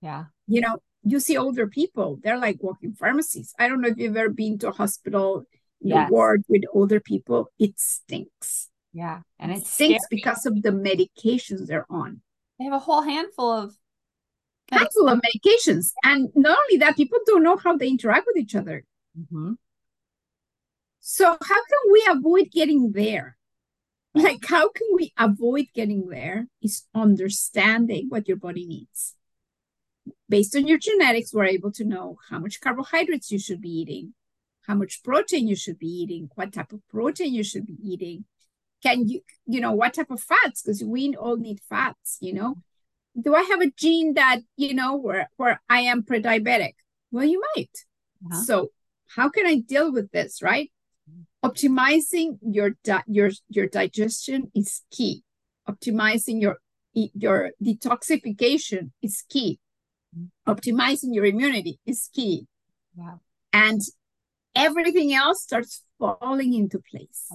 Yeah. 0.00 0.26
You 0.46 0.60
know, 0.60 0.78
you 1.02 1.20
see 1.20 1.36
older 1.36 1.66
people, 1.66 2.18
they're 2.22 2.38
like 2.38 2.62
walking 2.62 2.92
pharmacies. 2.94 3.54
I 3.58 3.68
don't 3.68 3.80
know 3.80 3.88
if 3.88 3.98
you've 3.98 4.16
ever 4.16 4.28
been 4.30 4.58
to 4.58 4.68
a 4.68 4.72
hospital 4.72 5.46
Yes. 5.80 6.10
ward 6.10 6.42
with 6.48 6.62
older 6.72 7.00
people. 7.00 7.50
It 7.58 7.78
stinks. 7.78 8.70
Yeah. 8.92 9.20
And 9.38 9.52
It 9.52 9.66
stinks 9.66 10.04
scary. 10.04 10.08
because 10.10 10.46
of 10.46 10.62
the 10.62 10.70
medications 10.70 11.66
they're 11.66 11.86
on. 11.90 12.22
they 12.58 12.64
have 12.64 12.72
a 12.72 12.78
whole 12.78 13.02
handful 13.02 13.50
of 13.52 13.76
Handful 14.72 15.08
of 15.10 15.20
medications. 15.20 15.92
And 16.02 16.28
not 16.34 16.56
only 16.58 16.78
that, 16.78 16.96
people 16.96 17.18
don't 17.26 17.44
know 17.44 17.56
how 17.56 17.76
they 17.76 17.88
interact 17.88 18.26
with 18.26 18.36
each 18.38 18.54
other. 18.56 18.84
Mhm. 19.16 19.58
So 21.00 21.24
how 21.40 21.60
can 21.70 21.92
we 21.92 22.04
avoid 22.10 22.50
getting 22.50 22.92
there? 22.92 23.36
Like 24.14 24.44
how 24.48 24.70
can 24.70 24.88
we 24.94 25.12
avoid 25.18 25.66
getting 25.74 26.08
there 26.08 26.48
is 26.62 26.84
understanding 26.94 28.06
what 28.08 28.26
your 28.26 28.38
body 28.38 28.66
needs. 28.66 29.14
Based 30.28 30.56
on 30.56 30.66
your 30.66 30.78
genetics, 30.78 31.32
we're 31.32 31.44
able 31.44 31.70
to 31.72 31.84
know 31.84 32.18
how 32.28 32.38
much 32.38 32.60
carbohydrates 32.60 33.30
you 33.30 33.38
should 33.38 33.60
be 33.60 33.68
eating, 33.68 34.14
how 34.66 34.74
much 34.74 35.02
protein 35.04 35.46
you 35.46 35.54
should 35.54 35.78
be 35.78 35.86
eating, 35.86 36.28
what 36.34 36.52
type 36.52 36.72
of 36.72 36.80
protein 36.88 37.32
you 37.32 37.44
should 37.44 37.66
be 37.66 37.78
eating. 37.82 38.24
Can 38.82 39.08
you, 39.08 39.20
you 39.46 39.60
know, 39.60 39.72
what 39.72 39.94
type 39.94 40.10
of 40.10 40.20
fats? 40.20 40.62
Because 40.62 40.82
we 40.82 41.14
all 41.14 41.36
need 41.36 41.60
fats, 41.68 42.18
you 42.20 42.32
know. 42.34 42.56
Do 43.18 43.34
I 43.34 43.42
have 43.42 43.62
a 43.62 43.70
gene 43.70 44.14
that, 44.14 44.40
you 44.56 44.74
know, 44.74 44.96
where 44.96 45.30
where 45.36 45.62
I 45.68 45.80
am 45.80 46.02
pre-diabetic? 46.02 46.74
Well, 47.10 47.24
you 47.24 47.42
might. 47.54 47.70
Uh-huh. 48.26 48.42
So 48.42 48.70
how 49.14 49.28
can 49.28 49.46
I 49.46 49.56
deal 49.56 49.92
with 49.92 50.10
this, 50.10 50.42
right? 50.42 50.70
Optimizing 51.44 52.38
your 52.42 52.76
di- 52.82 53.04
your 53.06 53.30
your 53.48 53.68
digestion 53.68 54.50
is 54.54 54.82
key. 54.90 55.22
Optimizing 55.68 56.42
your 56.42 56.58
your 56.92 57.52
detoxification 57.62 58.90
is 59.00 59.22
key. 59.28 59.60
Optimizing 60.46 61.14
your 61.14 61.24
immunity 61.24 61.78
is 61.86 62.08
key. 62.12 62.46
And 63.52 63.80
everything 64.54 65.12
else 65.12 65.42
starts 65.42 65.82
falling 65.98 66.54
into 66.54 66.80
place. 66.90 67.28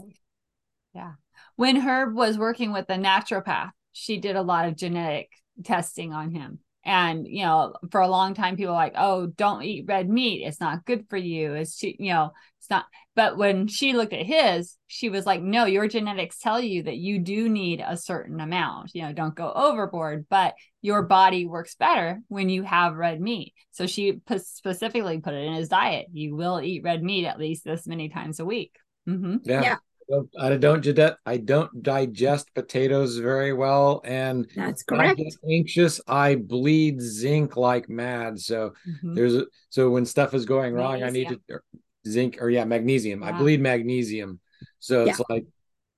Yeah. 0.94 1.14
When 1.56 1.78
Herb 1.78 2.16
was 2.16 2.38
working 2.38 2.74
with 2.74 2.88
the 2.88 2.96
naturopath, 2.96 3.72
she 3.92 4.18
did 4.18 4.36
a 4.36 4.42
lot 4.42 4.68
of 4.68 4.76
genetic 4.76 5.30
testing 5.64 6.14
on 6.14 6.32
him. 6.32 6.60
And, 6.84 7.28
you 7.28 7.44
know, 7.44 7.74
for 7.92 8.02
a 8.02 8.08
long 8.08 8.34
time, 8.34 8.58
people 8.58 8.74
were 8.74 8.80
like, 8.80 8.96
oh, 8.98 9.28
don't 9.28 9.64
eat 9.64 9.86
red 9.88 10.10
meat. 10.10 10.44
It's 10.44 10.60
not 10.60 10.86
good 10.86 11.06
for 11.10 11.18
you. 11.18 11.54
It's, 11.54 11.78
too, 11.78 11.94
you 11.98 12.12
know, 12.12 12.32
it's 12.60 12.70
not. 12.70 12.86
But 13.16 13.38
when 13.38 13.68
she 13.68 13.94
looked 13.94 14.14
at 14.14 14.26
his, 14.26 14.78
she 14.88 15.10
was 15.10 15.26
like, 15.26 15.42
no, 15.42 15.66
your 15.66 15.88
genetics 15.88 16.40
tell 16.40 16.60
you 16.60 16.84
that 16.84 16.98
you 16.98 17.20
do 17.20 17.50
need 17.50 17.84
a 17.86 17.98
certain 17.98 18.40
amount. 18.40 18.92
You 18.96 19.04
know, 19.04 19.14
don't 19.14 19.36
go 19.36 19.52
overboard, 19.52 20.26
but 20.30 20.56
your 20.82 21.04
body 21.04 21.46
works 21.46 21.76
better 21.76 22.20
when 22.30 22.50
you 22.50 22.64
have 22.64 22.96
red 22.96 23.22
meat. 23.22 23.54
So 23.72 23.86
she 23.86 24.14
p- 24.14 24.40
specifically 24.40 25.20
put 25.20 25.34
it 25.34 25.46
in 25.46 25.54
his 25.54 25.70
diet. 25.70 26.08
You 26.12 26.36
will 26.36 26.60
eat 26.62 26.84
red 26.84 27.04
meat 27.04 27.26
at 27.26 27.38
least 27.38 27.64
this 27.64 27.86
many 27.86 28.10
times 28.10 28.40
a 28.40 28.46
week. 28.46 28.76
mm-hmm. 29.08 29.38
Yeah. 29.44 29.62
Yeah. 29.62 29.76
I 30.12 30.16
don't- 30.16 30.30
I 30.40 30.58
don't 30.58 30.82
digest 30.84 31.18
I 31.26 31.38
don't 31.38 31.84
digest 31.84 32.54
potatoes 32.54 33.18
very 33.18 33.54
well 33.54 34.02
and 34.04 34.48
That's 34.56 34.84
correct. 34.84 35.02
I 35.02 35.16
correct. 35.16 35.38
get 35.42 35.50
anxious 35.52 36.02
I 36.08 36.36
bleed 36.36 37.00
zinc 37.02 37.56
like 37.56 37.88
mad 37.90 38.40
so 38.40 38.74
Mhm. 38.88 39.16
there's 39.16 39.36
a, 39.36 39.46
so 39.70 39.90
when 39.90 40.06
stuff 40.06 40.34
is 40.34 40.46
going 40.46 40.74
wrong 40.74 41.02
I 41.04 41.10
need 41.10 41.30
to 41.30 41.40
or 41.50 41.64
zinc 42.08 42.42
or 42.42 42.50
yeah 42.50 42.66
magnesium 42.66 43.24
I 43.24 43.32
bleed 43.32 43.62
magnesium 43.62 44.40
so 44.80 45.06
Yeah. 45.06 45.12
it's 45.12 45.22
like 45.30 45.46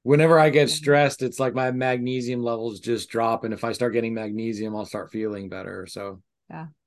whenever 0.03 0.37
I 0.37 0.49
get 0.49 0.69
stressed 0.69 1.21
it's 1.23 1.39
like 1.39 1.53
my 1.55 1.71
magnesium 1.71 2.43
levels 2.43 2.79
just 2.79 3.09
drop 3.09 3.45
and 3.45 3.53
if 3.53 3.63
I 3.63 3.71
start 3.71 3.93
getting 3.93 4.13
magnesium 4.13 4.75
I'll 4.75 4.85
start 4.85 5.11
feeling 5.11 5.49
better 5.49 5.87
so 5.87 6.21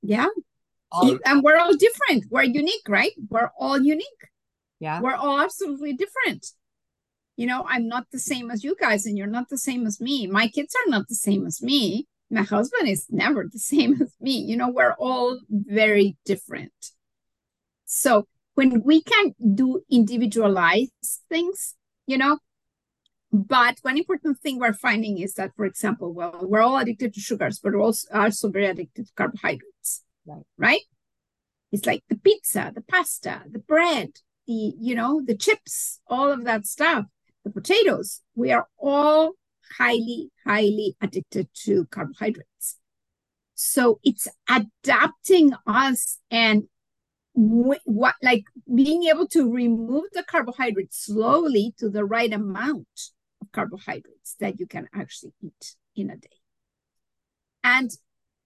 Yeah. 0.01 0.27
All- 0.93 1.19
and 1.25 1.43
we're 1.43 1.57
all 1.57 1.75
different. 1.75 2.23
We're 2.31 2.43
unique, 2.43 2.87
right? 2.87 3.11
We're 3.29 3.51
all 3.59 3.77
unique. 3.77 4.23
yeah. 4.79 5.01
We're 5.01 5.15
all 5.15 5.39
absolutely 5.41 5.93
different. 5.93 6.45
You 7.37 7.45
know, 7.45 7.63
I'm 7.67 7.87
not 7.87 8.07
the 8.11 8.19
same 8.19 8.51
as 8.51 8.63
you 8.63 8.75
guys, 8.79 9.05
and 9.05 9.17
you're 9.17 9.27
not 9.27 9.49
the 9.49 9.57
same 9.57 9.85
as 9.85 10.01
me. 10.01 10.27
My 10.27 10.47
kids 10.47 10.75
are 10.75 10.89
not 10.89 11.07
the 11.07 11.15
same 11.15 11.45
as 11.45 11.61
me. 11.61 12.07
My 12.29 12.41
husband 12.41 12.89
is 12.89 13.05
never 13.09 13.47
the 13.49 13.59
same 13.73 14.01
as 14.01 14.13
me. 14.19 14.37
You 14.37 14.57
know, 14.57 14.69
we're 14.69 14.95
all 14.99 15.39
very 15.49 16.17
different. 16.25 16.73
So 17.85 18.27
when 18.55 18.81
we 18.83 19.03
can 19.03 19.35
do 19.53 19.81
individualized 19.89 20.91
things, 21.29 21.75
you 22.07 22.17
know, 22.17 22.39
but 23.31 23.77
one 23.83 23.97
important 23.97 24.39
thing 24.39 24.57
we're 24.57 24.73
finding 24.73 25.19
is 25.19 25.35
that, 25.35 25.51
for 25.55 25.65
example, 25.65 26.13
well, 26.13 26.39
we're 26.41 26.61
all 26.61 26.77
addicted 26.77 27.13
to 27.13 27.19
sugars, 27.19 27.59
but 27.59 27.73
we're 27.73 27.81
also, 27.81 28.07
also 28.13 28.49
very 28.49 28.65
addicted 28.65 29.07
to 29.07 29.13
carbohydrates. 29.15 30.03
Right. 30.25 30.45
Right? 30.57 30.81
It's 31.71 31.85
like 31.85 32.03
the 32.09 32.17
pizza, 32.17 32.71
the 32.73 32.81
pasta, 32.81 33.43
the 33.49 33.59
bread, 33.59 34.13
the, 34.47 34.73
you 34.79 34.95
know, 34.95 35.21
the 35.23 35.35
chips, 35.35 35.99
all 36.07 36.31
of 36.31 36.45
that 36.45 36.65
stuff, 36.65 37.05
the 37.47 37.61
potatoes. 37.61 38.21
We 38.35 38.51
are 38.51 38.67
all 38.77 39.33
highly, 39.77 40.31
highly 40.45 40.95
addicted 41.01 41.47
to 41.65 41.85
carbohydrates. 41.85 42.77
So 43.55 43.99
it's 44.03 44.27
adapting 44.49 45.53
us 45.65 46.19
and 46.29 46.63
wh- 47.33 47.85
what 47.85 48.15
like 48.21 48.43
being 48.73 49.03
able 49.03 49.27
to 49.29 49.51
remove 49.51 50.05
the 50.13 50.23
carbohydrates 50.23 51.05
slowly 51.05 51.73
to 51.79 51.89
the 51.89 52.05
right 52.05 52.31
amount 52.31 52.87
of 53.41 53.51
carbohydrates 53.51 54.35
that 54.39 54.59
you 54.59 54.67
can 54.67 54.87
actually 54.93 55.33
eat 55.41 55.75
in 55.95 56.09
a 56.09 56.17
day. 56.17 56.29
And 57.63 57.89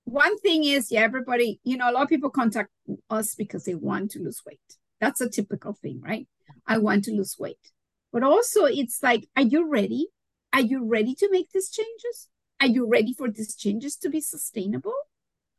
one 0.06 0.38
thing 0.40 0.64
is, 0.64 0.92
yeah, 0.92 1.02
everybody, 1.02 1.60
you 1.64 1.78
know, 1.78 1.90
a 1.90 1.94
lot 1.94 2.04
of 2.04 2.10
people 2.10 2.30
contact 2.30 2.70
us 3.10 3.36
because 3.36 3.66
they 3.66 3.76
want 3.76 4.12
to 4.12 4.20
lose 4.20 4.42
weight. 4.46 4.60
That's 5.00 5.22
a 5.22 5.30
typical 5.30 5.74
thing, 5.74 6.02
right? 6.02 6.28
I 6.66 6.78
want 6.78 7.04
to 7.06 7.12
lose 7.12 7.36
weight. 7.38 7.72
But 8.12 8.24
also, 8.24 8.66
it's 8.66 9.02
like, 9.02 9.28
are 9.36 9.44
you 9.44 9.70
ready? 9.70 10.08
Are 10.54 10.62
you 10.62 10.86
ready 10.86 11.16
to 11.16 11.30
make 11.32 11.52
these 11.52 11.70
changes? 11.70 12.28
Are 12.60 12.68
you 12.68 12.88
ready 12.88 13.14
for 13.14 13.30
these 13.30 13.56
changes 13.56 13.96
to 13.98 14.10
be 14.10 14.22
sustainable? 14.22 14.94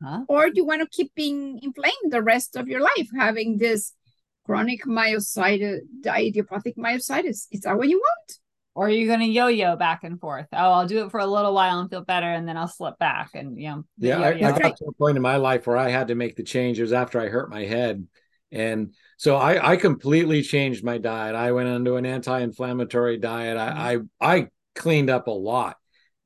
Huh? 0.02 0.21
Or 0.28 0.47
do 0.50 0.54
you 0.56 0.64
want 0.64 0.82
to 0.82 0.88
keep 0.88 1.14
being 1.14 1.61
inflamed 1.62 2.11
the 2.11 2.23
rest 2.23 2.56
of 2.56 2.68
your 2.68 2.80
life, 2.80 3.09
having 3.16 3.59
this 3.59 3.92
chronic 4.44 4.85
myositis, 4.85 5.80
idiopathic 6.06 6.76
myositis? 6.76 7.47
Is 7.50 7.61
that 7.62 7.76
what 7.76 7.88
you 7.88 7.99
want? 7.99 8.38
Or 8.75 8.87
are 8.87 8.90
you 8.90 9.06
going 9.06 9.21
to 9.21 9.26
yo-yo 9.26 9.76
back 9.76 10.02
and 10.02 10.18
forth? 10.18 10.47
Oh, 10.52 10.56
I'll 10.56 10.87
do 10.87 11.04
it 11.04 11.11
for 11.11 11.21
a 11.21 11.26
little 11.26 11.52
while 11.52 11.80
and 11.80 11.90
feel 11.90 12.04
better, 12.04 12.26
and 12.26 12.49
then 12.49 12.56
I'll 12.56 12.68
slip 12.68 12.99
back. 12.99 13.30
And 13.35 13.61
you 13.61 13.68
know, 13.68 13.85
the 13.99 14.09
yeah 14.09 14.21
I, 14.21 14.28
I 14.30 14.59
got 14.59 14.76
to 14.78 14.87
a 14.87 14.92
point 14.92 15.16
in 15.16 15.23
my 15.23 15.37
life 15.37 15.66
where 15.66 15.76
I 15.76 15.90
had 15.90 16.09
to 16.09 16.14
make 16.14 16.37
the 16.37 16.42
change 16.42 16.78
it 16.78 16.82
was 16.82 16.92
after 16.92 17.21
I 17.21 17.28
hurt 17.28 17.50
my 17.50 17.64
head 17.64 18.06
and 18.52 18.94
so 19.16 19.37
I, 19.37 19.73
I 19.73 19.76
completely 19.76 20.42
changed 20.42 20.85
my 20.85 20.99
diet. 20.99 21.35
I 21.35 21.52
went 21.52 21.68
onto 21.68 21.97
an 21.97 22.06
anti-inflammatory 22.06 23.18
diet. 23.18 23.56
I, 23.56 23.97
mm-hmm. 23.97 24.06
I 24.21 24.35
I 24.35 24.49
cleaned 24.75 25.11
up 25.11 25.26
a 25.26 25.32
lot, 25.32 25.76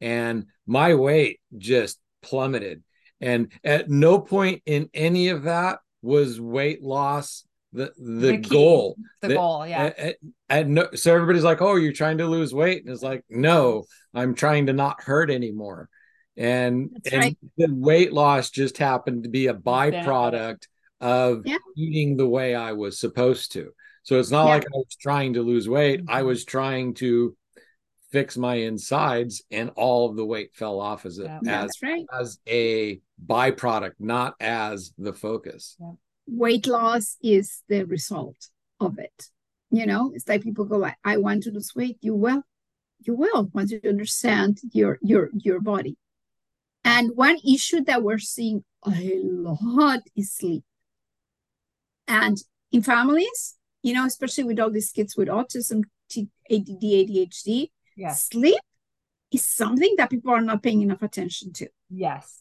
and 0.01 0.47
my 0.67 0.95
weight 0.95 1.41
just 1.57 1.99
plummeted. 2.23 2.83
And 3.21 3.51
at 3.65 3.89
no 3.89 4.19
point 4.19 4.63
in 4.67 4.91
any 4.93 5.29
of 5.29 5.45
that 5.45 5.79
was 6.03 6.41
weight 6.41 6.83
loss 6.83 7.47
the 7.73 7.93
the, 7.97 8.33
The 8.33 8.37
goal. 8.39 8.97
The 9.21 9.29
The- 9.29 9.35
goal, 9.35 9.67
yeah. 9.67 9.93
And, 9.97 10.15
and 10.49 10.75
no, 10.75 10.89
so 10.95 11.15
everybody's 11.15 11.45
like, 11.45 11.61
"Oh, 11.61 11.77
you're 11.77 11.93
trying 11.93 12.19
to 12.19 12.27
lose 12.27 12.55
weight," 12.55 12.85
and 12.85 12.93
it's 12.93 13.03
like, 13.03 13.25
"No, 13.29 13.85
I'm 14.15 14.35
trying 14.35 14.67
to 14.67 14.73
not 14.73 15.03
hurt 15.03 15.31
anymore." 15.31 15.89
And 16.37 16.91
That's 16.93 17.15
and 17.15 17.23
right. 17.23 17.39
the 17.57 17.75
weight 17.75 18.13
loss 18.13 18.51
just 18.51 18.79
happened 18.79 19.25
to 19.25 19.29
be 19.29 19.47
a 19.47 19.55
byproduct 19.55 20.67
of 21.01 21.43
Yeah. 21.47 21.59
eating 21.77 22.17
the 22.17 22.29
way 22.29 22.55
I 22.55 22.73
was 22.73 22.99
supposed 22.99 23.53
to. 23.53 23.73
So 24.03 24.19
it's 24.19 24.31
not 24.31 24.47
Yeah. 24.47 24.55
like 24.55 24.65
I 24.65 24.77
was 24.77 24.97
trying 25.01 25.35
to 25.35 25.43
lose 25.43 25.69
weight. 25.69 26.03
I 26.09 26.23
Mhm. 26.23 26.27
was 26.27 26.45
trying 26.45 26.95
to 26.95 27.37
fix 28.11 28.37
my 28.37 28.55
insides, 28.55 29.43
and 29.51 29.71
all 29.71 30.09
of 30.09 30.17
the 30.17 30.25
weight 30.25 30.55
fell 30.55 30.81
off 30.81 31.05
as 31.05 31.19
a 31.19 31.25
Yeah. 31.43 31.65
as 31.65 31.73
right. 31.83 32.07
as 32.13 32.39
a 32.47 33.01
byproduct, 33.25 33.95
not 33.99 34.35
as 34.41 34.95
the 34.97 35.13
focus. 35.13 35.77
Weight 36.27 36.67
loss 36.67 37.19
is 37.23 37.63
the 37.69 37.85
result 37.85 38.49
of 38.81 38.99
it. 38.99 39.31
You 39.71 39.87
know, 39.87 40.13
it's 40.15 40.29
like 40.29 40.43
people 40.43 40.65
go, 40.65 40.85
I, 40.85 40.95
I 41.05 41.17
want 41.19 41.43
to 41.45 41.51
lose 41.51 41.75
weight. 41.75 41.99
You 42.01 42.15
will. 42.15 42.43
You 43.01 43.15
will 43.15 43.51
once 43.53 43.73
you 43.73 43.81
understand 43.85 44.61
your 44.73 44.99
your 45.03 45.31
your 45.35 45.61
body. 45.61 45.97
And 46.85 47.17
one 47.17 47.39
issue 47.45 47.83
that 47.85 48.03
we're 48.03 48.19
seeing 48.19 48.65
a 48.85 49.21
lot 49.61 50.01
is 50.15 50.33
sleep. 50.33 50.65
And 52.09 52.39
in 52.73 52.83
families, 52.83 53.57
you 53.83 53.95
know, 53.95 54.07
especially 54.07 54.45
with 54.45 54.61
all 54.61 54.71
these 54.71 54.91
kids 54.93 55.17
with 55.17 55.29
autism, 55.29 55.85
ADD, 56.51 56.83
ADHD, 56.83 57.71
Yes. 57.97 58.29
sleep 58.31 58.61
is 59.33 59.45
something 59.49 59.95
that 59.97 60.11
people 60.11 60.33
are 60.33 60.41
not 60.41 60.63
paying 60.63 60.83
enough 60.83 61.03
attention 61.03 61.53
to. 61.55 61.69
Yes. 61.91 62.41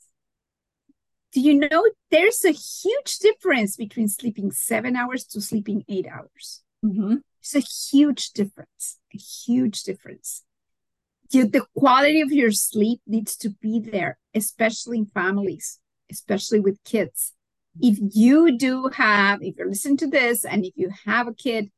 Do 1.31 1.41
you 1.41 1.53
know 1.55 1.89
there's 2.11 2.45
a 2.45 2.51
huge 2.51 3.19
difference 3.19 3.75
between 3.75 4.07
sleeping 4.07 4.51
seven 4.51 4.95
hours 4.95 5.25
to 5.25 5.41
sleeping 5.41 5.83
eight 5.89 6.07
hours? 6.07 6.63
hmm 6.81 7.15
It's 7.41 7.55
a 7.55 7.59
huge 7.59 8.31
difference, 8.31 8.99
a 9.13 9.17
huge 9.17 9.83
difference. 9.83 10.43
You, 11.31 11.47
the 11.47 11.65
quality 11.75 12.21
of 12.21 12.31
your 12.31 12.51
sleep 12.51 13.01
needs 13.07 13.35
to 13.37 13.49
be 13.49 13.79
there, 13.79 14.17
especially 14.33 14.99
in 14.99 15.05
families, 15.07 15.79
especially 16.11 16.59
with 16.59 16.83
kids. 16.83 17.33
If 17.81 17.97
you 18.15 18.57
do 18.57 18.87
have, 18.93 19.41
if 19.41 19.55
you're 19.57 19.67
listening 19.69 19.97
to 19.97 20.07
this, 20.07 20.45
and 20.45 20.65
if 20.65 20.73
you 20.75 20.89
have 21.05 21.27
a 21.27 21.33
kid 21.33 21.69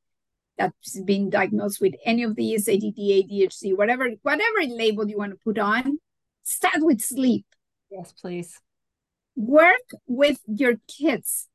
that's 0.58 1.00
been 1.01 1.30
diagnosed 1.30 1.82
with 1.82 1.94
any 2.06 2.24
of 2.24 2.36
these 2.36 2.68
ADD, 2.68 2.98
ADHD, 2.98 3.75
whatever, 3.75 4.10
whatever 4.22 4.60
label 4.68 5.08
you 5.08 5.18
want 5.18 5.32
to 5.34 5.39
put 5.44 5.58
on, 5.58 6.00
start 6.44 6.77
with 6.80 7.01
sleep. 7.01 7.46
Yes, 7.89 8.13
please. 8.13 8.60
Work 9.36 9.88
with 10.08 10.39
your 10.48 10.75
kids 10.88 11.48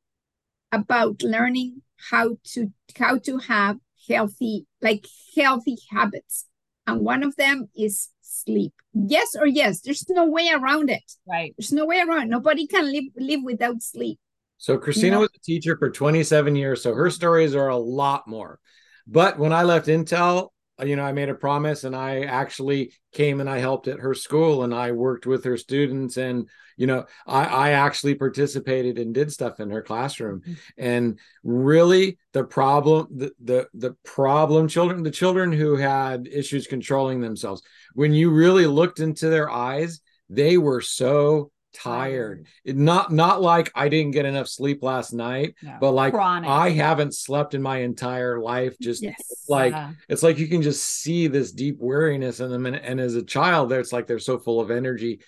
about 0.71 1.23
learning 1.23 1.83
how 2.11 2.37
to 2.45 2.73
how 2.99 3.19
to 3.19 3.39
have 3.39 3.77
healthy 4.09 4.67
like 4.81 5.07
healthy 5.37 5.77
habits 5.91 6.47
and 6.87 7.01
one 7.03 7.23
of 7.23 7.37
them 7.37 7.69
is 7.77 8.09
sleep 8.23 8.73
yes 8.93 9.37
or 9.39 9.47
yes 9.47 9.81
there's 9.83 10.09
no 10.09 10.25
way 10.27 10.51
around 10.51 10.91
it 10.91 11.05
Right. 11.29 11.55
there's 11.57 11.71
no 11.73 11.87
way 11.87 12.01
around 12.01 12.29
nobody 12.29 12.67
can 12.67 12.91
live 12.91 13.05
live 13.17 13.41
without 13.45 13.83
sleep 13.83 14.19
So 14.63 14.79
Kristina 14.79 15.11
Yeah. 15.11 15.19
was 15.19 15.31
a 15.35 15.41
teacher 15.41 15.77
for 15.77 15.91
27 15.91 16.55
years, 16.55 16.83
so 16.83 16.95
her 16.95 17.11
stories 17.11 17.57
are 17.57 17.67
a 17.67 17.77
lot 17.77 18.29
more. 18.29 18.61
But 19.09 19.37
when 19.37 19.53
I 19.53 19.65
left 19.65 19.89
Intel, 19.89 20.51
uh, 20.81 20.85
you 20.85 20.95
know, 20.95 21.03
I 21.03 21.11
made 21.11 21.29
a 21.29 21.35
promise 21.35 21.83
and 21.83 21.97
I 21.97 22.21
actually 22.21 22.93
came 23.13 23.41
and 23.41 23.51
I 23.51 23.59
helped 23.59 23.89
at 23.89 23.99
her 23.99 24.15
school 24.15 24.63
and 24.63 24.73
I 24.73 24.93
worked 24.93 25.27
with 25.27 25.43
her 25.47 25.57
students 25.57 26.17
and 26.17 26.49
you 26.77 26.87
know, 26.87 27.07
I 27.27 27.45
I 27.45 27.71
actually 27.71 28.15
participated 28.15 29.01
and 29.01 29.13
did 29.13 29.33
stuff 29.33 29.59
in 29.59 29.69
her 29.71 29.83
classroom. 29.83 30.43
Mhm. 30.43 30.57
And 30.79 31.19
really 31.43 32.19
the 32.33 32.45
problem 32.45 33.09
the 33.17 33.33
the 33.43 33.69
the 33.75 33.97
problem 34.05 34.69
children 34.69 35.03
the 35.03 35.11
children 35.11 35.51
who 35.51 35.75
had 35.75 36.29
issues 36.29 36.69
controlling 36.69 37.21
themselves 37.21 37.63
when 37.95 38.13
you 38.15 38.31
really 38.31 38.67
looked 38.67 39.01
into 39.01 39.29
their 39.29 39.51
eyes, 39.51 40.01
they 40.31 40.57
were 40.57 40.81
so 40.81 41.51
tired. 41.73 42.47
It, 42.65 42.77
not 42.77 43.13
not 43.13 43.41
like 43.41 43.71
i 43.75 43.89
didn't 43.89 44.13
get 44.13 44.25
enough 44.27 44.49
sleep 44.49 44.83
last 44.83 45.13
night 45.13 45.55
No. 45.63 45.77
but 45.81 45.93
like 45.93 46.13
Chronic. 46.13 46.49
i 46.49 46.71
haven't 46.71 47.15
slept 47.15 47.55
in 47.55 47.63
my 47.63 47.79
entire 47.79 48.41
life 48.41 48.77
just 48.81 49.03
yes. 49.03 49.17
like 49.49 49.73
Yeah. 49.73 49.93
it's 50.09 50.23
like 50.23 50.39
you 50.39 50.49
can 50.49 50.63
just 50.63 50.85
see 50.85 51.27
this 51.29 51.53
deep 51.53 51.77
weariness 51.81 52.41
in 52.41 52.51
them 52.51 52.67
and, 52.67 52.77
and 52.77 53.01
as 53.01 53.15
a 53.15 53.23
child 53.25 53.69
there 53.71 53.81
it's 53.81 53.93
like 53.93 54.07
they're 54.07 54.19
so 54.19 54.39
full 54.39 54.61
of 54.61 54.71
energy. 54.71 55.21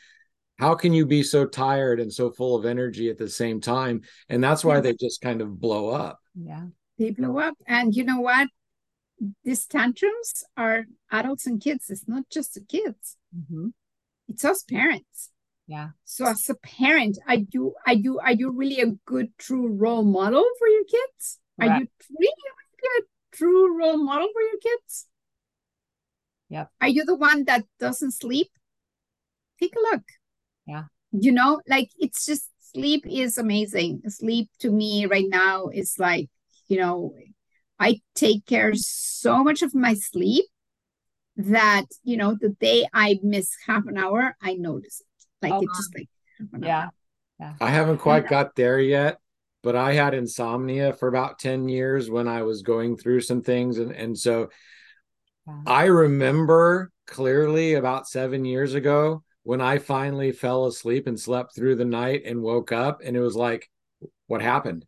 How 0.58 0.76
can 0.76 0.92
you 0.92 1.04
be 1.04 1.24
so 1.24 1.46
tired 1.46 1.98
and 1.98 2.12
so 2.12 2.30
full 2.30 2.54
of 2.56 2.64
energy 2.64 3.10
at 3.10 3.18
the 3.18 3.28
same 3.28 3.60
time? 3.60 4.02
And 4.28 4.42
that's 4.42 4.64
why 4.64 4.76
Yeah. 4.76 4.80
they 4.82 4.92
just 4.94 5.20
kind 5.20 5.40
of 5.40 5.58
blow 5.58 5.88
up. 5.88 6.20
Yeah. 6.34 6.66
they 6.96 7.10
blow 7.10 7.38
up. 7.40 7.54
And 7.66 7.92
you 7.92 8.04
know 8.04 8.20
what? 8.20 8.46
These 9.42 9.66
tantrums 9.66 10.44
are 10.56 10.84
adults 11.10 11.46
and 11.48 11.60
kids. 11.60 11.90
It's 11.90 12.06
not 12.06 12.30
just 12.30 12.54
the 12.54 12.60
kids. 12.60 13.16
Hmm 13.50 13.70
it's 14.28 14.44
us 14.44 14.62
parents 14.62 15.30
Yeah. 15.66 15.90
so 16.04 16.26
as 16.26 16.48
a 16.50 16.54
parent 16.56 17.18
are 17.26 17.38
you 17.50 17.74
are 17.86 17.94
you 17.94 18.18
are 18.18 18.32
you 18.32 18.50
really 18.50 18.80
a 18.80 18.92
good 19.06 19.32
true 19.38 19.68
role 19.68 20.04
model 20.04 20.44
for 20.58 20.68
your 20.68 20.84
kids? 20.84 21.38
Are 21.58 21.66
you 21.78 21.88
really 22.18 23.00
a 23.00 23.36
true 23.36 23.78
role 23.78 23.96
model 23.96 24.28
for 24.32 24.42
your 24.42 24.58
kids? 24.60 25.06
Yep. 26.50 26.70
are 26.80 26.88
you 26.88 27.04
the 27.04 27.16
one 27.16 27.44
that 27.44 27.64
doesn't 27.80 28.12
sleep? 28.12 28.48
Take 29.58 29.74
a 29.74 29.94
look. 29.94 30.02
Yeah. 30.66 30.84
you 31.12 31.32
know 31.32 31.60
like 31.68 31.90
it's 31.98 32.26
just 32.26 32.50
sleep 32.60 33.06
is 33.08 33.38
amazing. 33.38 34.02
Sleep 34.08 34.50
to 34.60 34.70
me 34.70 35.06
right 35.06 35.28
now 35.28 35.68
is 35.68 35.94
like 35.98 36.28
you 36.68 36.78
know 36.78 37.14
i 37.78 38.00
take 38.14 38.46
care 38.46 38.72
so 38.74 39.42
much 39.42 39.62
of 39.62 39.74
my 39.74 39.94
sleep 39.94 40.44
that 41.36 41.86
you 42.02 42.16
know 42.16 42.36
the 42.40 42.50
day 42.60 42.86
i 42.92 43.18
miss 43.22 43.56
half 43.66 43.86
an 43.86 43.98
hour 43.98 44.36
i 44.40 44.54
notice 44.54 45.00
it 45.00 45.13
like 45.44 45.52
Oh, 45.52 45.60
it's 45.62 45.78
just 45.78 45.94
like 45.96 46.08
half 46.38 46.48
an 46.62 46.62
Yeah. 46.62 47.54
i 47.60 47.70
haven't 47.70 47.98
quite 47.98 48.24
Yeah. 48.24 48.30
got 48.30 48.54
there 48.56 48.80
yet 48.80 49.18
but 49.62 49.76
i 49.76 49.92
had 49.94 50.14
insomnia 50.14 50.92
for 50.92 51.08
about 51.08 51.38
10 51.38 51.68
years 51.68 52.10
when 52.10 52.28
i 52.28 52.42
was 52.42 52.62
going 52.62 52.96
through 52.96 53.20
some 53.20 53.42
things 53.42 53.78
and 53.78 53.92
and 53.92 54.18
so 54.18 54.50
Yeah. 55.46 55.62
I 55.66 55.84
remember 55.86 56.90
clearly 57.06 57.74
about 57.74 58.08
seven 58.08 58.44
years 58.44 58.74
ago 58.74 59.22
when 59.42 59.60
I 59.60 59.78
finally 59.78 60.32
fell 60.32 60.66
asleep 60.66 61.06
and 61.06 61.20
slept 61.20 61.54
through 61.54 61.76
the 61.76 61.84
night 61.84 62.22
and 62.24 62.40
woke 62.42 62.72
up, 62.72 63.02
and 63.04 63.14
it 63.16 63.20
was 63.20 63.36
like, 63.36 63.68
what 64.26 64.40
happened? 64.40 64.86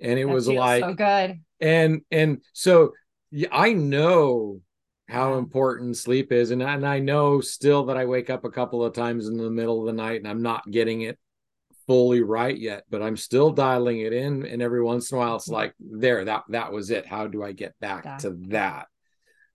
And 0.00 0.18
it 0.18 0.26
That 0.26 0.32
was 0.32 0.48
like, 0.48 0.82
so 0.82 0.94
good. 0.94 1.40
and 1.60 2.02
and 2.10 2.42
so 2.52 2.94
I 3.52 3.72
know 3.74 4.60
how 5.12 5.34
important 5.34 5.96
sleep 5.96 6.32
is, 6.32 6.50
and 6.50 6.62
and 6.62 6.86
I 6.86 6.98
know 6.98 7.40
still 7.40 7.84
that 7.86 7.96
I 7.96 8.04
wake 8.06 8.30
up 8.30 8.44
a 8.44 8.50
couple 8.50 8.84
of 8.84 8.94
times 8.94 9.28
in 9.28 9.36
the 9.36 9.50
middle 9.50 9.80
of 9.80 9.86
the 9.86 9.92
night 9.92 10.20
and 10.20 10.28
I'm 10.28 10.42
not 10.42 10.70
getting 10.70 11.02
it 11.02 11.18
fully 11.86 12.22
right 12.22 12.56
yet, 12.56 12.84
but 12.90 13.02
I'm 13.02 13.16
still 13.16 13.50
dialing 13.50 14.00
it 14.00 14.12
in, 14.12 14.46
and 14.46 14.62
every 14.62 14.82
once 14.82 15.10
in 15.10 15.16
a 15.16 15.20
while 15.20 15.36
it's 15.36 15.48
like, 15.48 15.74
there, 15.78 16.24
that 16.24 16.44
that 16.48 16.72
was 16.72 16.90
it. 16.90 17.06
How 17.06 17.26
do 17.26 17.42
I 17.42 17.52
get 17.52 17.78
back 17.80 18.04
Back. 18.04 18.18
to 18.20 18.30
that? 18.48 18.86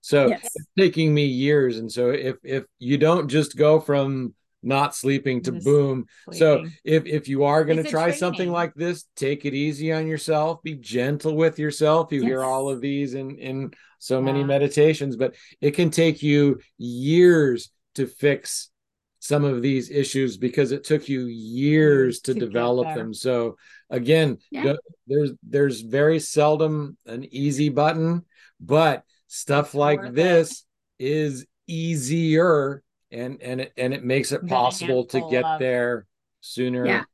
So 0.00 0.28
yes 0.28 0.44
it's 0.54 0.68
taking 0.78 1.12
me 1.12 1.24
years 1.24 1.78
and 1.78 1.90
so 1.90 2.10
if 2.10 2.36
if 2.44 2.64
you 2.78 2.98
don't 2.98 3.28
just 3.28 3.56
go 3.56 3.80
from 3.80 4.32
not 4.62 4.94
sleeping 4.94 5.42
to 5.42 5.52
boom. 5.52 6.06
So 6.32 6.64
if 6.84 7.06
if 7.06 7.28
you 7.28 7.44
are 7.44 7.64
going 7.64 7.76
to 7.76 7.82
It's 7.82 7.90
try 7.90 8.10
something 8.10 8.50
like 8.50 8.74
this 8.74 9.04
take 9.16 9.44
it 9.44 9.54
easy 9.54 9.92
on 9.92 10.06
yourself. 10.06 10.62
Be 10.62 10.74
gentle 10.74 11.36
with 11.36 11.58
yourself. 11.58 12.12
You 12.12 12.22
hear 12.22 12.42
all 12.42 12.68
of 12.68 12.80
these 12.80 13.14
in 13.14 13.36
in 13.38 13.70
so 14.00 14.20
many 14.20 14.44
meditations 14.44 15.16
but 15.16 15.34
it 15.60 15.72
can 15.72 15.90
take 15.90 16.22
you 16.22 16.60
years 16.76 17.70
to 17.96 18.06
fix 18.06 18.70
some 19.18 19.42
of 19.42 19.60
these 19.60 19.90
issues 19.90 20.36
because 20.36 20.70
it 20.70 20.84
took 20.84 21.08
you 21.08 21.26
years 21.26 22.20
to, 22.20 22.32
to 22.34 22.38
develop 22.40 22.86
them. 22.94 23.12
So 23.12 23.56
again 23.90 24.38
Yeah. 24.50 24.74
there's 25.06 25.32
there's 25.42 25.80
very 25.80 26.20
seldom 26.20 26.96
an 27.06 27.24
easy 27.32 27.68
button 27.68 28.24
but 28.60 29.02
stuff 29.26 29.74
like 29.74 30.14
this 30.14 30.64
is 30.98 31.46
easier 31.66 32.82
and 33.10 33.40
and 33.42 33.60
it 33.62 33.72
and 33.76 33.94
it 33.94 34.04
makes 34.04 34.32
it 34.32 34.46
possible 34.46 35.04
to 35.06 35.20
get 35.30 35.44
of- 35.44 35.60
there 35.60 36.06
sooner. 36.40 36.86
Yeah. 36.86 37.04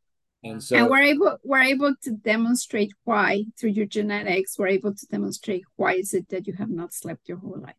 and 0.42 0.62
so 0.62 0.76
and 0.76 0.88
we're 0.90 1.02
able 1.02 1.38
we're 1.44 1.62
able 1.62 1.94
to 2.02 2.10
demonstrate 2.12 2.92
why 3.04 3.44
through 3.58 3.70
your 3.70 3.86
genetics 3.86 4.58
we're 4.58 4.68
able 4.68 4.94
to 4.94 5.06
demonstrate 5.06 5.64
why 5.76 5.94
is 5.94 6.12
it 6.12 6.28
that 6.28 6.46
you 6.46 6.52
have 6.54 6.70
not 6.70 6.92
slept 6.92 7.28
your 7.28 7.38
whole 7.38 7.58
life. 7.60 7.74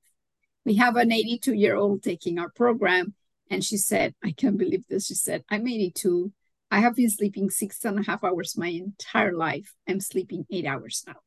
We 0.65 0.75
have 0.75 0.95
an 0.95 1.11
82 1.11 1.53
year 1.53 1.75
old 1.75 2.01
taking 2.03 2.39
our 2.39 2.49
program 2.49 3.13
and 3.51 3.63
she 3.63 3.77
said 3.77 4.15
i 4.23 4.31
can't 4.31 4.57
believe 4.57 4.83
this 4.89 5.05
she 5.07 5.13
said 5.13 5.43
i'm 5.51 5.67
82 5.67 6.31
i 6.71 6.79
have 6.79 6.95
been 6.95 7.11
sleeping 7.11 7.51
six 7.51 7.85
and 7.85 7.99
a 7.99 8.03
half 8.03 8.23
hours 8.23 8.57
my 8.57 8.69
entire 8.69 9.33
life. 9.33 9.73
I'm 9.87 9.99
sleeping 9.99 10.45
eight 10.49 10.65
hours 10.65 11.03
now. 11.05 11.19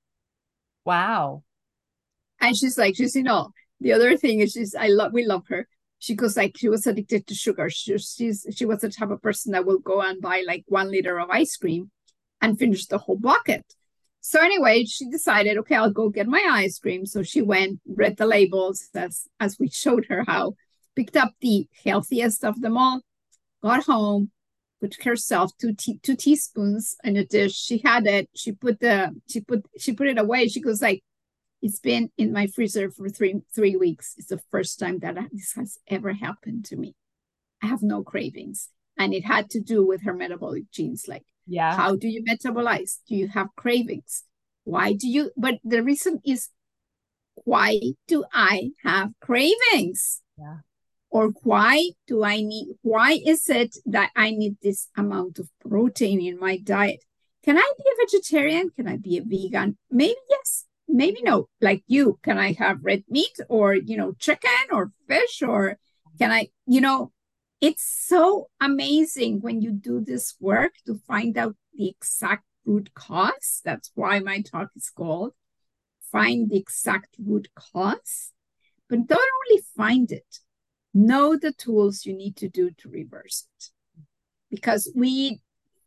Wow. 0.85 1.45
and 2.41 2.57
she's 2.57 2.77
like 2.79 2.97
she's 2.97 3.15
you 3.15 3.23
know 3.23 3.51
the 3.81 3.93
other 3.93 4.17
thing 4.17 4.41
is 4.41 4.53
she's 4.53 4.75
i 4.75 4.89
love 4.89 5.13
we 5.13 5.25
love 5.25 5.45
her 5.49 5.69
she 5.99 6.15
goes 6.15 6.37
like 6.37 6.57
she 6.57 6.69
was 6.69 6.87
addicted 6.87 7.27
to 7.27 7.35
sugar 7.35 7.69
she, 7.71 7.97
she's 7.99 8.47
she 8.55 8.65
was 8.65 8.81
the 8.81 8.91
type 8.91 9.11
of 9.11 9.23
person 9.23 9.53
that 9.53 9.65
will 9.67 9.79
go 9.79 10.01
and 10.01 10.21
buy 10.23 10.43
like 10.47 10.65
one 10.69 10.91
liter 10.91 11.19
of 11.19 11.31
ice 11.31 11.57
cream 11.57 11.91
and 12.41 12.59
finish 12.59 12.87
the 12.87 12.99
whole 12.99 13.19
bucket 13.19 13.65
So 14.21 14.41
anyway, 14.43 14.85
she 14.85 15.09
decided, 15.09 15.59
okay, 15.59 15.77
I'll 15.77 15.91
go 15.93 16.11
get 16.11 16.27
my 16.27 16.45
ice 16.51 16.79
cream. 16.79 17.07
So 17.07 17.23
she 17.23 17.41
went, 17.43 17.81
read 17.87 18.17
the 18.17 18.27
labels 18.27 18.89
as 18.95 19.27
as 19.41 19.59
we 19.59 19.69
showed 19.71 20.07
her 20.11 20.25
how, 20.27 20.55
picked 20.97 21.17
up 21.17 21.33
the 21.41 21.69
healthiest 21.85 22.45
of 22.45 22.61
them 22.61 22.77
all, 22.77 23.01
got 23.63 23.85
home, 23.85 24.31
put 24.81 25.03
herself 25.05 25.53
two 25.61 25.75
te- 25.75 26.01
two 26.03 26.17
teaspoons 26.17 26.97
in 27.05 27.17
a 27.17 27.25
dish. 27.25 27.55
She 27.55 27.79
had 27.85 28.07
it. 28.07 28.29
She 28.35 28.53
put 28.53 28.81
the 28.81 29.15
she 29.31 29.41
put 29.41 29.65
she 29.79 29.93
put 29.95 30.09
it 30.09 30.19
away. 30.19 30.49
She 30.49 30.61
goes 30.61 30.83
like, 30.83 31.03
it's 31.61 31.81
been 31.81 32.11
in 32.17 32.33
my 32.33 32.47
freezer 32.47 32.91
for 32.91 33.09
three 33.09 33.41
three 33.55 33.77
weeks. 33.77 34.15
It's 34.19 34.29
the 34.29 34.41
first 34.51 34.79
time 34.79 34.99
that 35.01 35.17
this 35.33 35.53
has 35.55 35.79
ever 35.89 36.13
happened 36.13 36.65
to 36.67 36.77
me. 36.77 36.95
I 37.63 37.67
have 37.67 37.83
no 37.83 38.03
cravings, 38.03 38.71
and 38.97 39.13
it 39.13 39.25
had 39.25 39.51
to 39.51 39.61
do 39.61 39.85
with 39.85 40.03
her 40.05 40.15
metabolic 40.15 40.71
genes. 40.71 41.07
Like, 41.09 41.25
Yeah. 41.47 41.75
how 41.75 41.97
do 41.97 42.09
you 42.09 42.23
metabolize? 42.23 42.99
Do 43.09 43.15
you 43.17 43.29
have 43.29 43.49
cravings? 43.57 44.25
Why 44.65 44.93
do 44.93 45.09
you? 45.09 45.31
But 45.37 45.59
the 45.65 45.83
reason 45.83 46.21
is, 46.25 46.49
why 47.45 47.81
do 48.07 48.25
I 48.33 48.71
have 48.85 49.13
cravings? 49.21 50.23
Yeah. 50.39 50.59
Or 51.11 51.31
why 51.43 51.93
do 52.07 52.23
I 52.23 52.43
need? 52.43 52.77
Why 52.83 53.19
is 53.25 53.49
it 53.49 53.77
that 53.87 54.11
I 54.15 54.31
need 54.31 54.59
this 54.63 54.89
amount 54.97 55.39
of 55.39 55.49
protein 55.59 56.21
in 56.21 56.39
my 56.39 56.59
diet? 56.59 57.03
Can 57.43 57.57
I 57.57 57.73
be 57.79 57.85
a 57.91 57.97
vegetarian? 58.05 58.71
Can 58.77 58.87
I 58.87 58.99
be 58.99 59.17
a 59.17 59.23
vegan? 59.23 59.79
Maybe 59.91 60.21
yes, 60.29 60.67
maybe 60.89 61.21
no. 61.23 61.49
Like 61.61 61.83
you, 61.87 62.19
can 62.23 62.39
I 62.39 62.53
have 62.55 62.79
red 62.83 63.05
meat 63.09 63.39
or 63.49 63.75
you 63.75 63.97
know 63.97 64.13
chicken 64.19 64.51
or 64.73 64.93
fish 65.07 65.43
or 65.43 65.79
can 66.19 66.31
I? 66.31 66.49
You 66.67 66.81
know, 66.81 67.13
it's 67.61 67.85
so 68.07 68.49
amazing 68.61 69.41
when 69.41 69.61
you 69.63 69.73
do 69.73 70.01
this 70.01 70.35
work 70.41 70.75
to 70.87 71.01
find 71.07 71.37
out 71.37 71.57
the 71.75 71.89
exact 71.89 72.45
root 72.65 72.91
cause. 72.95 73.61
That's 73.65 73.91
why 73.95 74.21
my 74.21 74.43
talk 74.43 74.71
is 74.77 74.91
called 74.91 75.33
Find 76.13 76.49
the 76.49 76.57
Exact 76.59 77.17
Root 77.19 77.49
Cause. 77.55 78.33
But 78.89 79.07
don't 79.07 79.21
only 79.51 79.63
find 79.77 80.11
it, 80.11 80.39
know 80.95 81.37
the 81.37 81.53
tools 81.53 82.07
you 82.07 82.15
need 82.15 82.37
to 82.37 82.49
do 82.49 82.71
to 82.71 82.89
reverse 82.89 83.47
it. 83.57 83.71
Because 84.51 84.91
we 84.95 85.41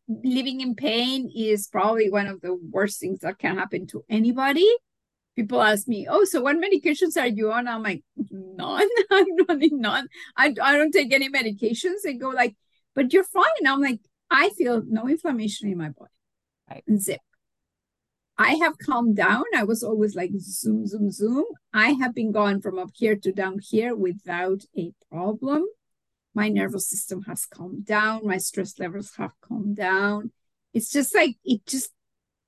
living 0.08 0.62
in 0.62 0.76
pain 0.76 1.32
is 1.36 1.68
probably 1.68 2.10
one 2.10 2.28
of 2.28 2.42
the 2.42 2.54
worst 2.54 3.00
things 3.00 3.20
that 3.20 3.40
can 3.40 3.58
happen 3.58 3.88
to 3.88 4.04
anybody. 4.10 4.70
People 5.36 5.62
ask 5.62 5.88
me, 5.88 6.08
"Oh, 6.10 6.26
so 6.26 6.42
what 6.42 6.58
medications 6.58 7.20
are 7.20 7.28
you 7.28 7.52
on?" 7.52 7.68
I'm 7.68 7.84
like, 7.84 8.04
"None. 8.30 8.88
I'm 9.12 9.26
running 9.48 9.80
none. 9.80 10.08
I 10.36 10.54
I 10.62 10.78
don't 10.78 10.92
take 10.92 11.14
any 11.14 11.30
medications." 11.30 12.02
They 12.04 12.14
go 12.16 12.30
like, 12.30 12.56
"But 12.96 13.14
you're 13.14 13.24
fine." 13.24 13.66
I'm 13.66 13.82
like, 13.82 14.02
"I 14.30 14.50
feel 14.50 14.84
no 14.88 15.08
inflammation 15.08 15.70
in 15.70 15.78
my 15.78 15.90
body." 15.90 16.12
Right. 16.70 16.84
Zip. 16.98 17.22
I 18.38 18.56
have 18.56 18.78
calmed 18.80 19.16
down. 19.18 19.44
I 19.56 19.64
was 19.64 19.84
always 19.84 20.16
like 20.16 20.32
zoom, 20.40 20.88
zoom, 20.88 21.12
zoom. 21.12 21.46
I 21.74 21.92
have 21.92 22.16
been 22.16 22.32
gone 22.32 22.60
from 22.60 22.80
up 22.80 22.90
here 22.96 23.16
to 23.16 23.32
down 23.32 23.60
here 23.62 23.96
without 23.96 24.64
a 24.76 24.94
problem. 25.12 25.66
My 26.34 26.50
nervous 26.50 26.90
system 26.90 27.24
has 27.24 27.46
calmed 27.46 27.86
down. 27.86 28.26
My 28.26 28.38
stress 28.38 28.80
levels 28.80 29.12
have 29.18 29.40
calmed 29.42 29.76
down. 29.76 30.32
It's 30.74 30.92
just 30.92 31.14
like 31.14 31.38
it 31.44 31.66
just, 31.68 31.92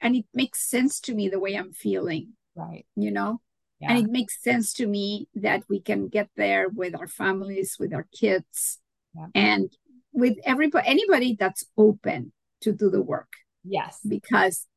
and 0.01 0.15
it 0.15 0.25
makes 0.33 0.65
sense 0.65 0.99
to 1.01 1.13
me 1.13 1.29
the 1.29 1.39
way 1.39 1.53
I'm 1.53 1.73
feeling, 1.73 2.33
Right. 2.55 2.85
you 2.95 3.11
know? 3.11 3.41
Yeah. 3.79 3.91
And 3.93 4.05
it 4.05 4.11
makes 4.11 4.41
sense 4.41 4.73
to 4.73 4.87
me 4.87 5.27
that 5.35 5.63
we 5.67 5.81
can 5.81 6.07
get 6.07 6.29
there 6.35 6.69
with 6.69 6.95
our 6.95 7.07
families, 7.07 7.77
with 7.79 7.93
our 7.93 8.07
kids, 8.13 8.79
Yeah. 9.15 9.27
and 9.35 9.75
with 10.13 10.37
everybody, 10.45 10.87
anybody 10.87 11.35
that's 11.39 11.65
open 11.77 12.31
to 12.61 12.71
do 12.71 12.89
the 12.89 13.01
work 13.01 13.31
yes. 13.63 13.99
because 14.07 14.67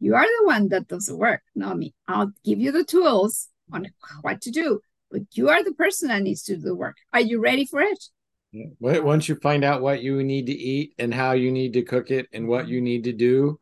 you 0.00 0.14
are 0.14 0.24
the 0.24 0.46
one 0.46 0.68
that 0.68 0.88
does 0.88 1.06
the 1.06 1.16
work, 1.16 1.42
not 1.54 1.78
me. 1.78 1.94
I'll 2.08 2.32
give 2.44 2.58
you 2.58 2.72
the 2.72 2.84
tools 2.84 3.48
on 3.72 3.86
what 4.22 4.40
to 4.42 4.50
do, 4.50 4.80
but 5.10 5.22
you 5.32 5.48
are 5.48 5.62
the 5.62 5.72
person 5.74 6.08
that 6.08 6.22
needs 6.22 6.42
to 6.44 6.56
do 6.56 6.62
the 6.62 6.74
work. 6.74 6.96
Are 7.12 7.20
you 7.20 7.40
ready 7.40 7.64
for 7.64 7.80
it? 7.80 8.04
Once 8.80 9.28
you 9.28 9.36
find 9.36 9.62
out 9.62 9.80
what 9.80 10.02
you 10.02 10.22
need 10.24 10.46
to 10.46 10.52
eat 10.52 10.94
and 10.98 11.14
how 11.14 11.32
you 11.32 11.52
need 11.52 11.72
to 11.74 11.82
cook 11.82 12.10
it 12.10 12.26
and 12.32 12.48
what 12.48 12.66
you 12.66 12.80
need 12.80 13.04
to 13.04 13.12
do, 13.12 13.60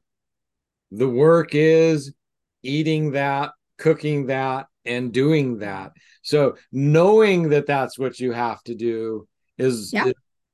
the 0.90 1.09
work 1.09 1.50
is 1.52 2.14
eating 2.62 3.11
that, 3.12 3.50
cooking 3.79 4.27
that, 4.27 4.67
and 4.85 5.12
doing 5.12 5.59
that. 5.59 5.93
So 6.23 6.57
knowing 6.73 7.51
that 7.51 7.67
that's 7.67 7.99
what 7.99 8.19
you 8.21 8.33
have 8.33 8.62
to 8.64 8.75
do 8.75 9.29
is 9.57 9.93
Yeah. 9.93 10.12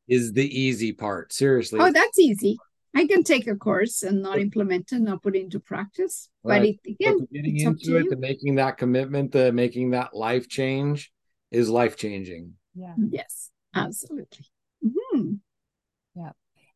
is 0.09 0.33
the 0.33 0.47
easy 0.47 0.93
part. 0.93 1.33
Seriously. 1.33 1.81
Oh, 1.81 1.91
that's 1.91 2.19
easy. 2.19 2.59
I 2.95 3.07
can 3.07 3.25
take 3.25 3.47
a 3.49 3.57
course 3.57 4.03
and 4.03 4.23
not 4.23 4.39
implement 4.39 4.93
it, 4.93 5.01
not 5.01 5.23
put 5.23 5.35
it 5.35 5.41
into 5.43 5.59
practice. 5.59 6.29
But 6.45 6.49
Right. 6.61 6.81
it, 6.85 6.91
again, 6.93 7.19
the 7.21 7.27
getting 7.39 7.57
it's 7.57 7.67
up 7.67 7.73
into 7.73 7.85
to 7.87 7.97
it, 7.97 8.05
you. 8.05 8.11
the 8.11 8.17
making 8.17 8.55
that 8.57 8.77
commitment, 8.79 9.33
the 9.33 9.53
making 9.53 9.91
that 9.91 10.15
life 10.15 10.49
change 10.49 11.13
is 11.51 11.69
life 11.69 11.97
changing. 11.97 12.55
Yeah. 12.75 12.95
yes, 13.11 13.51
absolutely. 13.75 14.47
Mhm. 14.85 15.41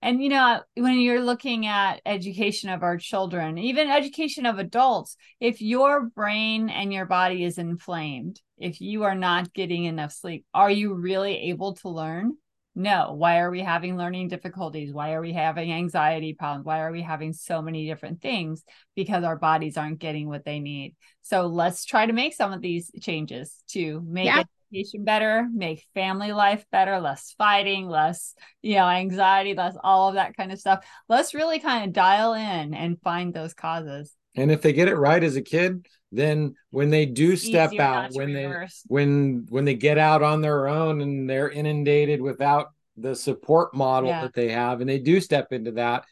And 0.00 0.22
you 0.22 0.28
know, 0.28 0.60
when 0.76 1.00
you're 1.00 1.22
looking 1.22 1.66
at 1.66 2.00
education 2.06 2.70
of 2.70 2.82
our 2.82 2.96
children, 2.96 3.58
even 3.58 3.90
education 3.90 4.46
of 4.46 4.58
adults, 4.58 5.16
if 5.40 5.60
your 5.60 6.04
brain 6.10 6.68
and 6.68 6.92
your 6.92 7.06
body 7.06 7.44
is 7.44 7.58
inflamed, 7.58 8.40
if 8.56 8.80
you 8.80 9.04
are 9.04 9.16
not 9.16 9.52
getting 9.52 9.84
enough 9.84 10.12
sleep, 10.12 10.44
are 10.54 10.70
you 10.70 10.94
really 10.94 11.50
able 11.50 11.74
to 11.74 11.88
learn? 11.88 12.36
No. 12.76 13.12
Why 13.14 13.40
are 13.40 13.50
we 13.50 13.60
having 13.60 13.96
learning 13.96 14.28
difficulties? 14.28 14.92
Why 14.92 15.14
are 15.14 15.20
we 15.20 15.32
having 15.32 15.72
anxiety 15.72 16.32
problems? 16.32 16.64
Why 16.64 16.80
are 16.80 16.92
we 16.92 17.02
having 17.02 17.32
so 17.32 17.60
many 17.60 17.88
different 17.88 18.22
things? 18.22 18.62
Because 18.94 19.24
our 19.24 19.36
bodies 19.36 19.76
aren't 19.76 19.98
getting 19.98 20.28
what 20.28 20.44
they 20.44 20.60
need. 20.60 20.94
So 21.22 21.48
let's 21.48 21.84
try 21.84 22.06
to 22.06 22.12
make 22.12 22.34
some 22.34 22.52
of 22.52 22.60
these 22.60 22.92
changes 23.00 23.52
to 23.70 24.00
make 24.06 24.26
Yeah. 24.26 24.44
Education 24.72 25.04
better, 25.04 25.46
make 25.52 25.84
family 25.94 26.32
life 26.32 26.64
better, 26.70 27.00
less 27.00 27.34
fighting, 27.38 27.88
less 27.88 28.34
you 28.62 28.76
know, 28.76 28.88
anxiety, 28.88 29.54
less 29.54 29.76
all 29.82 30.08
of 30.08 30.14
that 30.14 30.36
kind 30.36 30.52
of 30.52 30.58
stuff. 30.58 30.84
Let's 31.08 31.34
really 31.34 31.58
kind 31.58 31.84
of 31.86 31.92
dial 31.92 32.34
in 32.34 32.74
and 32.74 33.00
find 33.02 33.32
those 33.32 33.54
causes. 33.54 34.14
And 34.36 34.50
if 34.50 34.62
they 34.62 34.72
get 34.72 34.88
it 34.88 34.96
right 34.96 35.22
as 35.22 35.36
a 35.36 35.42
kid, 35.42 35.86
then 36.12 36.54
when 36.70 36.90
they 36.90 37.06
do 37.06 37.36
step 37.36 37.70
Easier 37.70 37.82
out, 37.82 38.12
when 38.14 38.32
they 38.32 38.46
reverse. 38.46 38.84
when 38.88 39.46
when 39.48 39.64
they 39.64 39.74
get 39.74 39.98
out 39.98 40.22
on 40.22 40.40
their 40.40 40.68
own 40.68 41.00
and 41.00 41.28
they're 41.28 41.50
inundated 41.50 42.20
without 42.20 42.68
the 42.96 43.14
support 43.14 43.74
model 43.74 44.08
Yeah. 44.08 44.22
that 44.22 44.34
they 44.34 44.50
have 44.50 44.80
and 44.80 44.88
they 44.88 44.98
do 44.98 45.20
step 45.20 45.52
into 45.52 45.70
that 45.72 46.04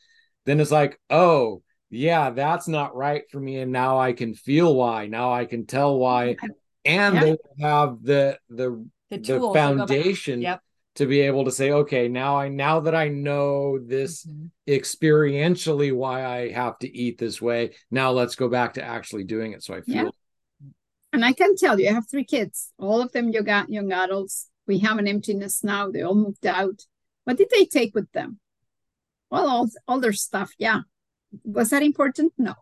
then 0.44 0.60
it's 0.60 0.70
like 0.70 1.00
oh 1.10 1.60
yeah 1.90 2.30
that's 2.30 2.68
not 2.68 2.94
right 2.94 3.28
for 3.30 3.40
me 3.40 3.58
and 3.58 3.72
now 3.72 3.98
i 3.98 4.12
can 4.12 4.34
feel 4.34 4.72
why 4.72 5.08
now 5.08 5.32
i 5.32 5.44
can 5.46 5.66
tell 5.66 5.98
why 5.98 6.36
and 6.86 7.14
Yeah. 7.14 7.20
they 7.24 7.36
have 7.60 8.02
the 8.02 8.38
the 8.48 8.70
the 9.10 9.18
the 9.18 9.18
tools 9.18 9.26
to 9.26 9.38
go 9.38 9.52
back. 9.54 9.76
foundation 9.76 10.40
Yep. 10.40 10.60
to 10.96 11.06
be 11.06 11.20
able 11.20 11.44
to 11.44 11.50
say 11.50 11.70
okay 11.72 12.08
now 12.08 12.36
i 12.36 12.48
now 12.48 12.80
that 12.80 12.94
i 12.94 13.08
know 13.08 13.78
this 13.78 14.24
Mhm. 14.26 14.50
experientially 14.68 15.92
why 15.94 16.24
i 16.24 16.50
have 16.50 16.78
to 16.80 16.88
eat 16.96 17.18
this 17.18 17.40
way 17.40 17.74
now 17.90 18.10
let's 18.12 18.34
go 18.34 18.48
back 18.48 18.74
to 18.74 18.82
actually 18.82 19.24
doing 19.24 19.52
it 19.52 19.62
so 19.62 19.74
i 19.74 19.80
feel 19.82 19.94
Yeah. 19.94 20.10
And 21.12 21.24
I 21.24 21.32
can 21.32 21.56
tell 21.56 21.80
you, 21.80 21.88
I 21.88 21.92
have 21.92 22.10
three 22.10 22.24
kids, 22.24 22.72
all 22.78 23.00
of 23.00 23.10
them 23.12 23.30
young, 23.30 23.48
young 23.72 23.90
adults. 23.90 24.50
We 24.66 24.80
have 24.80 24.98
an 24.98 25.08
emptiness 25.08 25.64
now. 25.64 25.90
They 25.90 26.02
all 26.02 26.14
moved 26.14 26.44
out. 26.44 26.82
What 27.24 27.38
did 27.38 27.48
they 27.50 27.64
take 27.64 27.94
with 27.94 28.10
them? 28.12 28.38
Well, 29.30 29.48
all, 29.48 29.66
all 29.88 29.98
their 30.00 30.12
stuff, 30.12 30.52
yeah. 30.58 30.80
Was 31.42 31.70
that 31.70 31.82
important? 31.82 32.34
No. 32.36 32.54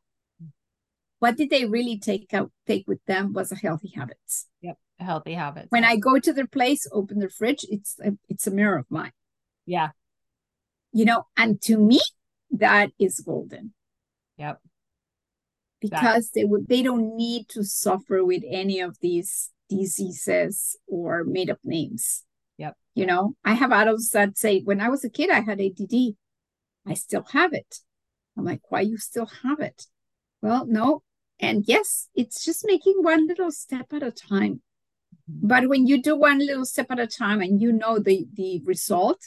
What 1.20 1.36
did 1.36 1.50
they 1.50 1.64
really 1.64 1.98
take 1.98 2.34
out 2.34 2.50
take 2.66 2.86
with 2.86 3.04
them 3.06 3.32
was 3.32 3.50
a 3.52 3.56
healthy 3.56 3.92
habits. 3.96 4.46
Yep, 4.62 4.76
healthy 4.98 5.34
habits. 5.34 5.68
When 5.70 5.84
I 5.84 5.96
go 5.96 6.18
to 6.18 6.32
their 6.32 6.46
place, 6.46 6.86
open 6.92 7.18
their 7.18 7.30
fridge, 7.30 7.64
it's 7.68 7.96
a, 8.04 8.12
it's 8.28 8.46
a 8.46 8.50
mirror 8.50 8.78
of 8.78 8.86
mine. 8.90 9.12
yeah. 9.66 9.90
You 10.92 11.04
know, 11.04 11.24
and 11.36 11.60
to 11.62 11.76
me, 11.76 12.00
that 12.50 12.90
is 13.00 13.18
golden. 13.20 13.72
Yep. 14.36 14.58
because 15.80 16.30
they 16.34 16.44
would 16.44 16.66
they 16.68 16.82
don't 16.82 17.16
need 17.16 17.48
to 17.50 17.62
suffer 17.64 18.24
with 18.24 18.42
any 18.48 18.80
of 18.80 18.96
these 19.00 19.50
diseases 19.68 20.76
or 20.86 21.24
made 21.24 21.50
up 21.50 21.58
names. 21.64 22.24
Yep. 22.58 22.76
You 22.94 23.06
know, 23.06 23.34
I 23.44 23.54
have 23.54 23.72
adults 23.72 24.10
that 24.10 24.38
say, 24.38 24.60
when 24.60 24.80
I 24.80 24.88
was 24.88 25.04
a 25.04 25.10
kid, 25.10 25.30
I 25.30 25.40
had 25.40 25.60
ADD. 25.60 26.14
I 26.86 26.94
still 26.94 27.24
have 27.32 27.52
it. 27.52 27.80
I'm 28.36 28.44
like, 28.44 28.60
why 28.70 28.80
you 28.82 28.98
still 28.98 29.28
have 29.42 29.60
it? 29.60 29.86
Well, 30.44 30.66
no. 30.66 31.02
And 31.40 31.64
yes, 31.66 32.08
it's 32.14 32.44
just 32.44 32.66
making 32.66 32.96
one 33.00 33.26
little 33.26 33.50
step 33.50 33.86
at 33.94 34.02
a 34.02 34.10
time. 34.10 34.60
Mm-hmm. 35.30 35.48
But 35.48 35.68
when 35.68 35.86
you 35.86 36.02
do 36.02 36.14
one 36.14 36.38
little 36.38 36.66
step 36.66 36.88
at 36.90 37.00
a 37.00 37.06
time 37.06 37.40
and 37.40 37.62
you 37.62 37.72
know 37.72 37.98
the 37.98 38.26
the 38.34 38.60
result, 38.66 39.22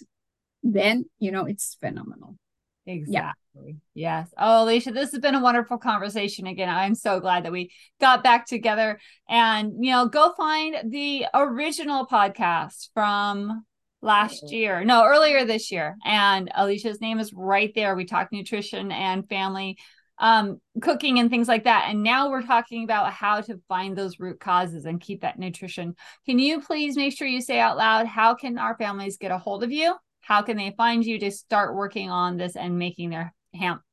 then 0.61 1.05
you 1.17 1.31
know 1.31 1.45
it's 1.45 1.75
phenomenal. 1.81 2.37
Exactly. 2.85 3.77
Yes. 3.95 4.29
Oh, 4.37 4.63
Alicia, 4.63 4.91
this 4.91 5.11
has 5.11 5.19
been 5.19 5.33
a 5.33 5.41
wonderful 5.41 5.79
conversation 5.79 6.45
again. 6.45 6.69
I'm 6.69 6.93
so 6.93 7.19
glad 7.19 7.45
that 7.45 7.51
we 7.51 7.71
got 7.99 8.23
back 8.23 8.45
together 8.45 8.99
and, 9.27 9.73
you 9.83 9.91
know, 9.91 10.07
go 10.07 10.33
find 10.37 10.89
the 10.89 11.25
original 11.33 12.05
podcast 12.07 12.89
from 12.93 13.65
last 14.01 14.43
oh. 14.45 14.51
year. 14.51 14.85
No, 14.85 15.03
earlier 15.03 15.43
this 15.43 15.69
year. 15.69 15.97
And 16.05 16.49
Alicia's 16.55 17.01
name 17.01 17.19
is 17.19 17.33
right 17.33 17.73
there. 17.75 17.93
We 17.93 18.05
talk 18.05 18.31
nutrition 18.31 18.91
and 18.93 19.27
family 19.27 19.77
um, 20.19 20.59
cooking 20.81 21.19
and 21.19 21.29
things 21.29 21.47
like 21.47 21.65
that. 21.65 21.85
And 21.89 22.01
now 22.03 22.29
we're 22.29 22.41
talking 22.41 22.83
about 22.83 23.13
how 23.13 23.39
to 23.41 23.61
find 23.67 23.95
those 23.95 24.19
root 24.19 24.39
causes 24.39 24.85
and 24.85 24.99
keep 24.99 25.21
that 25.21 25.37
nutrition. 25.39 25.95
Can 26.25 26.39
you 26.39 26.61
please 26.61 26.95
make 26.95 27.15
sure 27.15 27.27
you 27.27 27.41
say 27.41 27.59
out 27.59 27.77
loud 27.77 28.07
how 28.07 28.33
can 28.33 28.57
our 28.57 28.75
families 28.77 29.17
get 29.17 29.29
a 29.31 29.37
hold 29.37 29.63
of 29.63 29.71
you? 29.71 29.95
How 30.21 30.41
can 30.41 30.57
they 30.57 30.73
find 30.75 31.05
you 31.05 31.19
to 31.19 31.29
start 31.31 31.75
working 31.75 32.09
on 32.09 32.37
this 32.37 32.55
and 32.55 32.79
making 32.79 33.11
their 33.11 33.35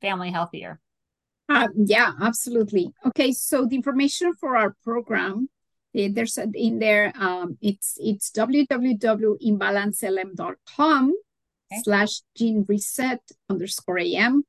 family 0.00 0.30
healthier? 0.30 0.80
Uh, 1.48 1.68
yeah, 1.76 2.12
absolutely. 2.20 2.92
Okay, 3.06 3.32
so 3.32 3.64
the 3.66 3.76
information 3.76 4.34
for 4.34 4.56
our 4.56 4.74
program, 4.82 5.48
eh, 5.94 6.08
there's 6.10 6.38
a, 6.38 6.48
in 6.54 6.78
there. 6.78 7.12
Um, 7.16 7.58
it's 7.60 7.98
it's 7.98 8.30
www.inbalancelm.com 8.30 11.12
okay. 11.72 11.82
slash 11.82 12.22
gene 12.34 12.64
reset 12.66 13.20
underscore 13.50 13.98
am 13.98 14.44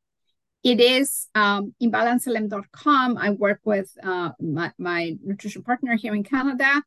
it 0.65 0.81
is 0.81 1.27
um, 1.35 1.75
inbalancelm.com. 1.81 3.17
I 3.17 3.29
work 3.29 3.59
with 3.63 3.95
uh, 4.01 4.31
my, 4.41 4.71
my, 4.79 5.15
nutrition 5.23 5.61
partner 5.61 5.95
here 5.95 6.15
in 6.15 6.23
Canada. 6.23 6.81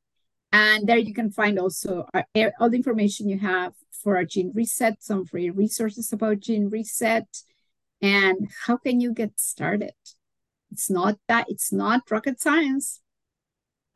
And 0.50 0.88
there 0.88 0.98
you 0.98 1.14
can 1.14 1.30
find 1.30 1.60
also 1.60 2.04
our, 2.12 2.52
all 2.58 2.70
the 2.70 2.76
information 2.76 3.28
you 3.28 3.38
have 3.38 3.74
for 4.02 4.16
our 4.16 4.24
gene 4.24 4.50
reset, 4.52 5.00
some 5.00 5.24
free 5.24 5.50
resources 5.50 6.12
about 6.12 6.40
gene 6.40 6.68
reset, 6.68 7.28
and 8.02 8.50
how 8.66 8.78
can 8.78 9.00
you 9.00 9.12
get 9.12 9.38
started. 9.38 9.94
It's 10.72 10.90
not 10.90 11.16
that, 11.28 11.46
it's 11.48 11.72
not 11.72 12.10
rocket 12.10 12.40
science. 12.40 13.00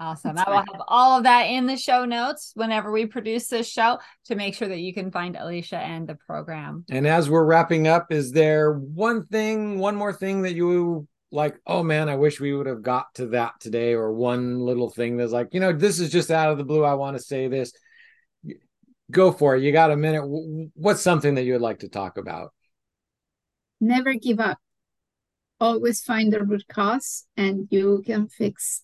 Awesome. 0.02 0.34
That's 0.34 0.48
I 0.48 0.50
will 0.50 0.64
have 0.72 0.82
all 0.88 1.18
of 1.18 1.24
that 1.24 1.42
in 1.44 1.66
the 1.66 1.76
show 1.76 2.04
notes 2.04 2.50
whenever 2.56 2.90
we 2.90 3.06
produce 3.06 3.46
this 3.46 3.68
show 3.68 4.00
to 4.24 4.34
make 4.34 4.56
sure 4.56 4.66
that 4.66 4.80
you 4.80 4.92
can 4.92 5.12
find 5.12 5.36
Alicia 5.36 5.78
and 5.78 6.08
the 6.08 6.16
program. 6.26 6.84
And 6.90 7.06
as 7.06 7.30
we're 7.30 7.44
wrapping 7.44 7.86
up, 7.86 8.10
is 8.10 8.32
there 8.32 8.72
one 8.72 9.24
thing, 9.26 9.78
one 9.78 9.94
more 9.94 10.12
thing 10.12 10.42
that 10.42 10.54
you 10.54 11.06
like, 11.30 11.54
oh 11.68 11.84
man, 11.84 12.08
I 12.08 12.16
wish 12.16 12.40
we 12.40 12.52
would 12.52 12.66
have 12.66 12.82
got 12.82 13.14
to 13.14 13.26
that 13.28 13.52
today, 13.60 13.92
or 13.92 14.12
one 14.12 14.58
little 14.58 14.90
thing 14.90 15.16
that's 15.16 15.30
like, 15.30 15.54
you 15.54 15.60
know, 15.60 15.72
this 15.72 16.00
is 16.00 16.10
just 16.10 16.32
out 16.32 16.50
of 16.50 16.58
the 16.58 16.64
blue. 16.64 16.82
I 16.82 16.94
want 16.94 17.16
to 17.16 17.22
say 17.22 17.46
this. 17.46 17.72
Go 19.08 19.30
for 19.30 19.54
it. 19.54 19.62
You 19.62 19.70
got 19.70 19.92
a 19.92 19.96
minute. 19.96 20.24
What's 20.74 21.00
something 21.00 21.36
that 21.36 21.44
you 21.44 21.52
would 21.52 21.62
like 21.62 21.78
to 21.80 21.88
talk 21.88 22.18
about? 22.18 22.52
Never 23.80 24.14
give 24.14 24.40
up. 24.40 24.58
Always 25.60 26.02
find 26.02 26.32
the 26.32 26.42
root 26.42 26.64
cause, 26.68 27.24
and 27.36 27.68
you 27.70 28.02
can 28.04 28.26
fix 28.26 28.82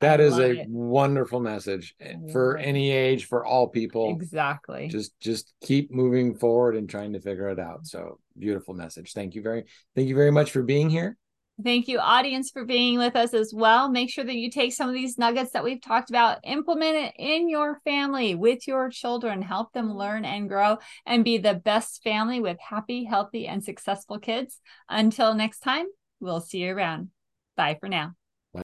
That 0.00 0.20
is 0.20 0.38
a 0.38 0.60
it. 0.60 0.68
wonderful 0.68 1.40
message 1.40 1.94
eh, 2.00 2.14
for 2.32 2.56
any 2.56 2.90
age, 2.90 3.26
for 3.26 3.44
all 3.44 3.68
people. 3.68 4.10
Exactly. 4.10 4.88
Just 4.88 5.18
just 5.20 5.52
keep 5.62 5.90
moving 5.90 6.34
forward 6.34 6.74
and 6.74 6.88
trying 6.88 7.12
to 7.12 7.20
figure 7.20 7.48
it 7.48 7.58
out. 7.58 7.86
So 7.86 8.18
beautiful 8.38 8.74
message. 8.74 9.12
Thank 9.12 9.34
you 9.34 9.42
very 9.42 9.64
thank 9.94 10.08
you 10.08 10.14
very 10.14 10.30
much 10.30 10.52
for 10.52 10.62
being 10.62 10.88
here. 10.88 11.16
Thank 11.62 11.88
you, 11.88 11.98
audience, 11.98 12.50
for 12.50 12.64
being 12.64 12.98
with 12.98 13.16
us 13.16 13.34
as 13.34 13.52
well. 13.54 13.90
Make 13.90 14.10
sure 14.10 14.24
that 14.24 14.36
you 14.36 14.50
take 14.50 14.72
some 14.72 14.88
of 14.88 14.94
these 14.94 15.18
nuggets 15.18 15.52
that 15.52 15.62
we've 15.62 15.82
talked 15.82 16.08
about, 16.08 16.38
implement 16.44 16.96
it 16.96 17.14
in 17.18 17.50
your 17.50 17.80
family 17.84 18.34
with 18.34 18.66
your 18.66 18.88
children, 18.88 19.42
help 19.42 19.72
them 19.72 19.94
learn 19.94 20.24
and 20.24 20.48
grow, 20.48 20.78
and 21.04 21.22
be 21.24 21.36
the 21.36 21.54
best 21.54 22.02
family 22.02 22.40
with 22.40 22.56
happy, 22.60 23.04
healthy, 23.04 23.46
and 23.46 23.62
successful 23.62 24.18
kids. 24.18 24.58
Until 24.88 25.34
next 25.34 25.58
time, 25.58 25.86
we'll 26.18 26.40
see 26.40 26.58
you 26.58 26.72
around. 26.74 27.10
Bye 27.56 27.76
for 27.78 27.88
now. 27.90 28.14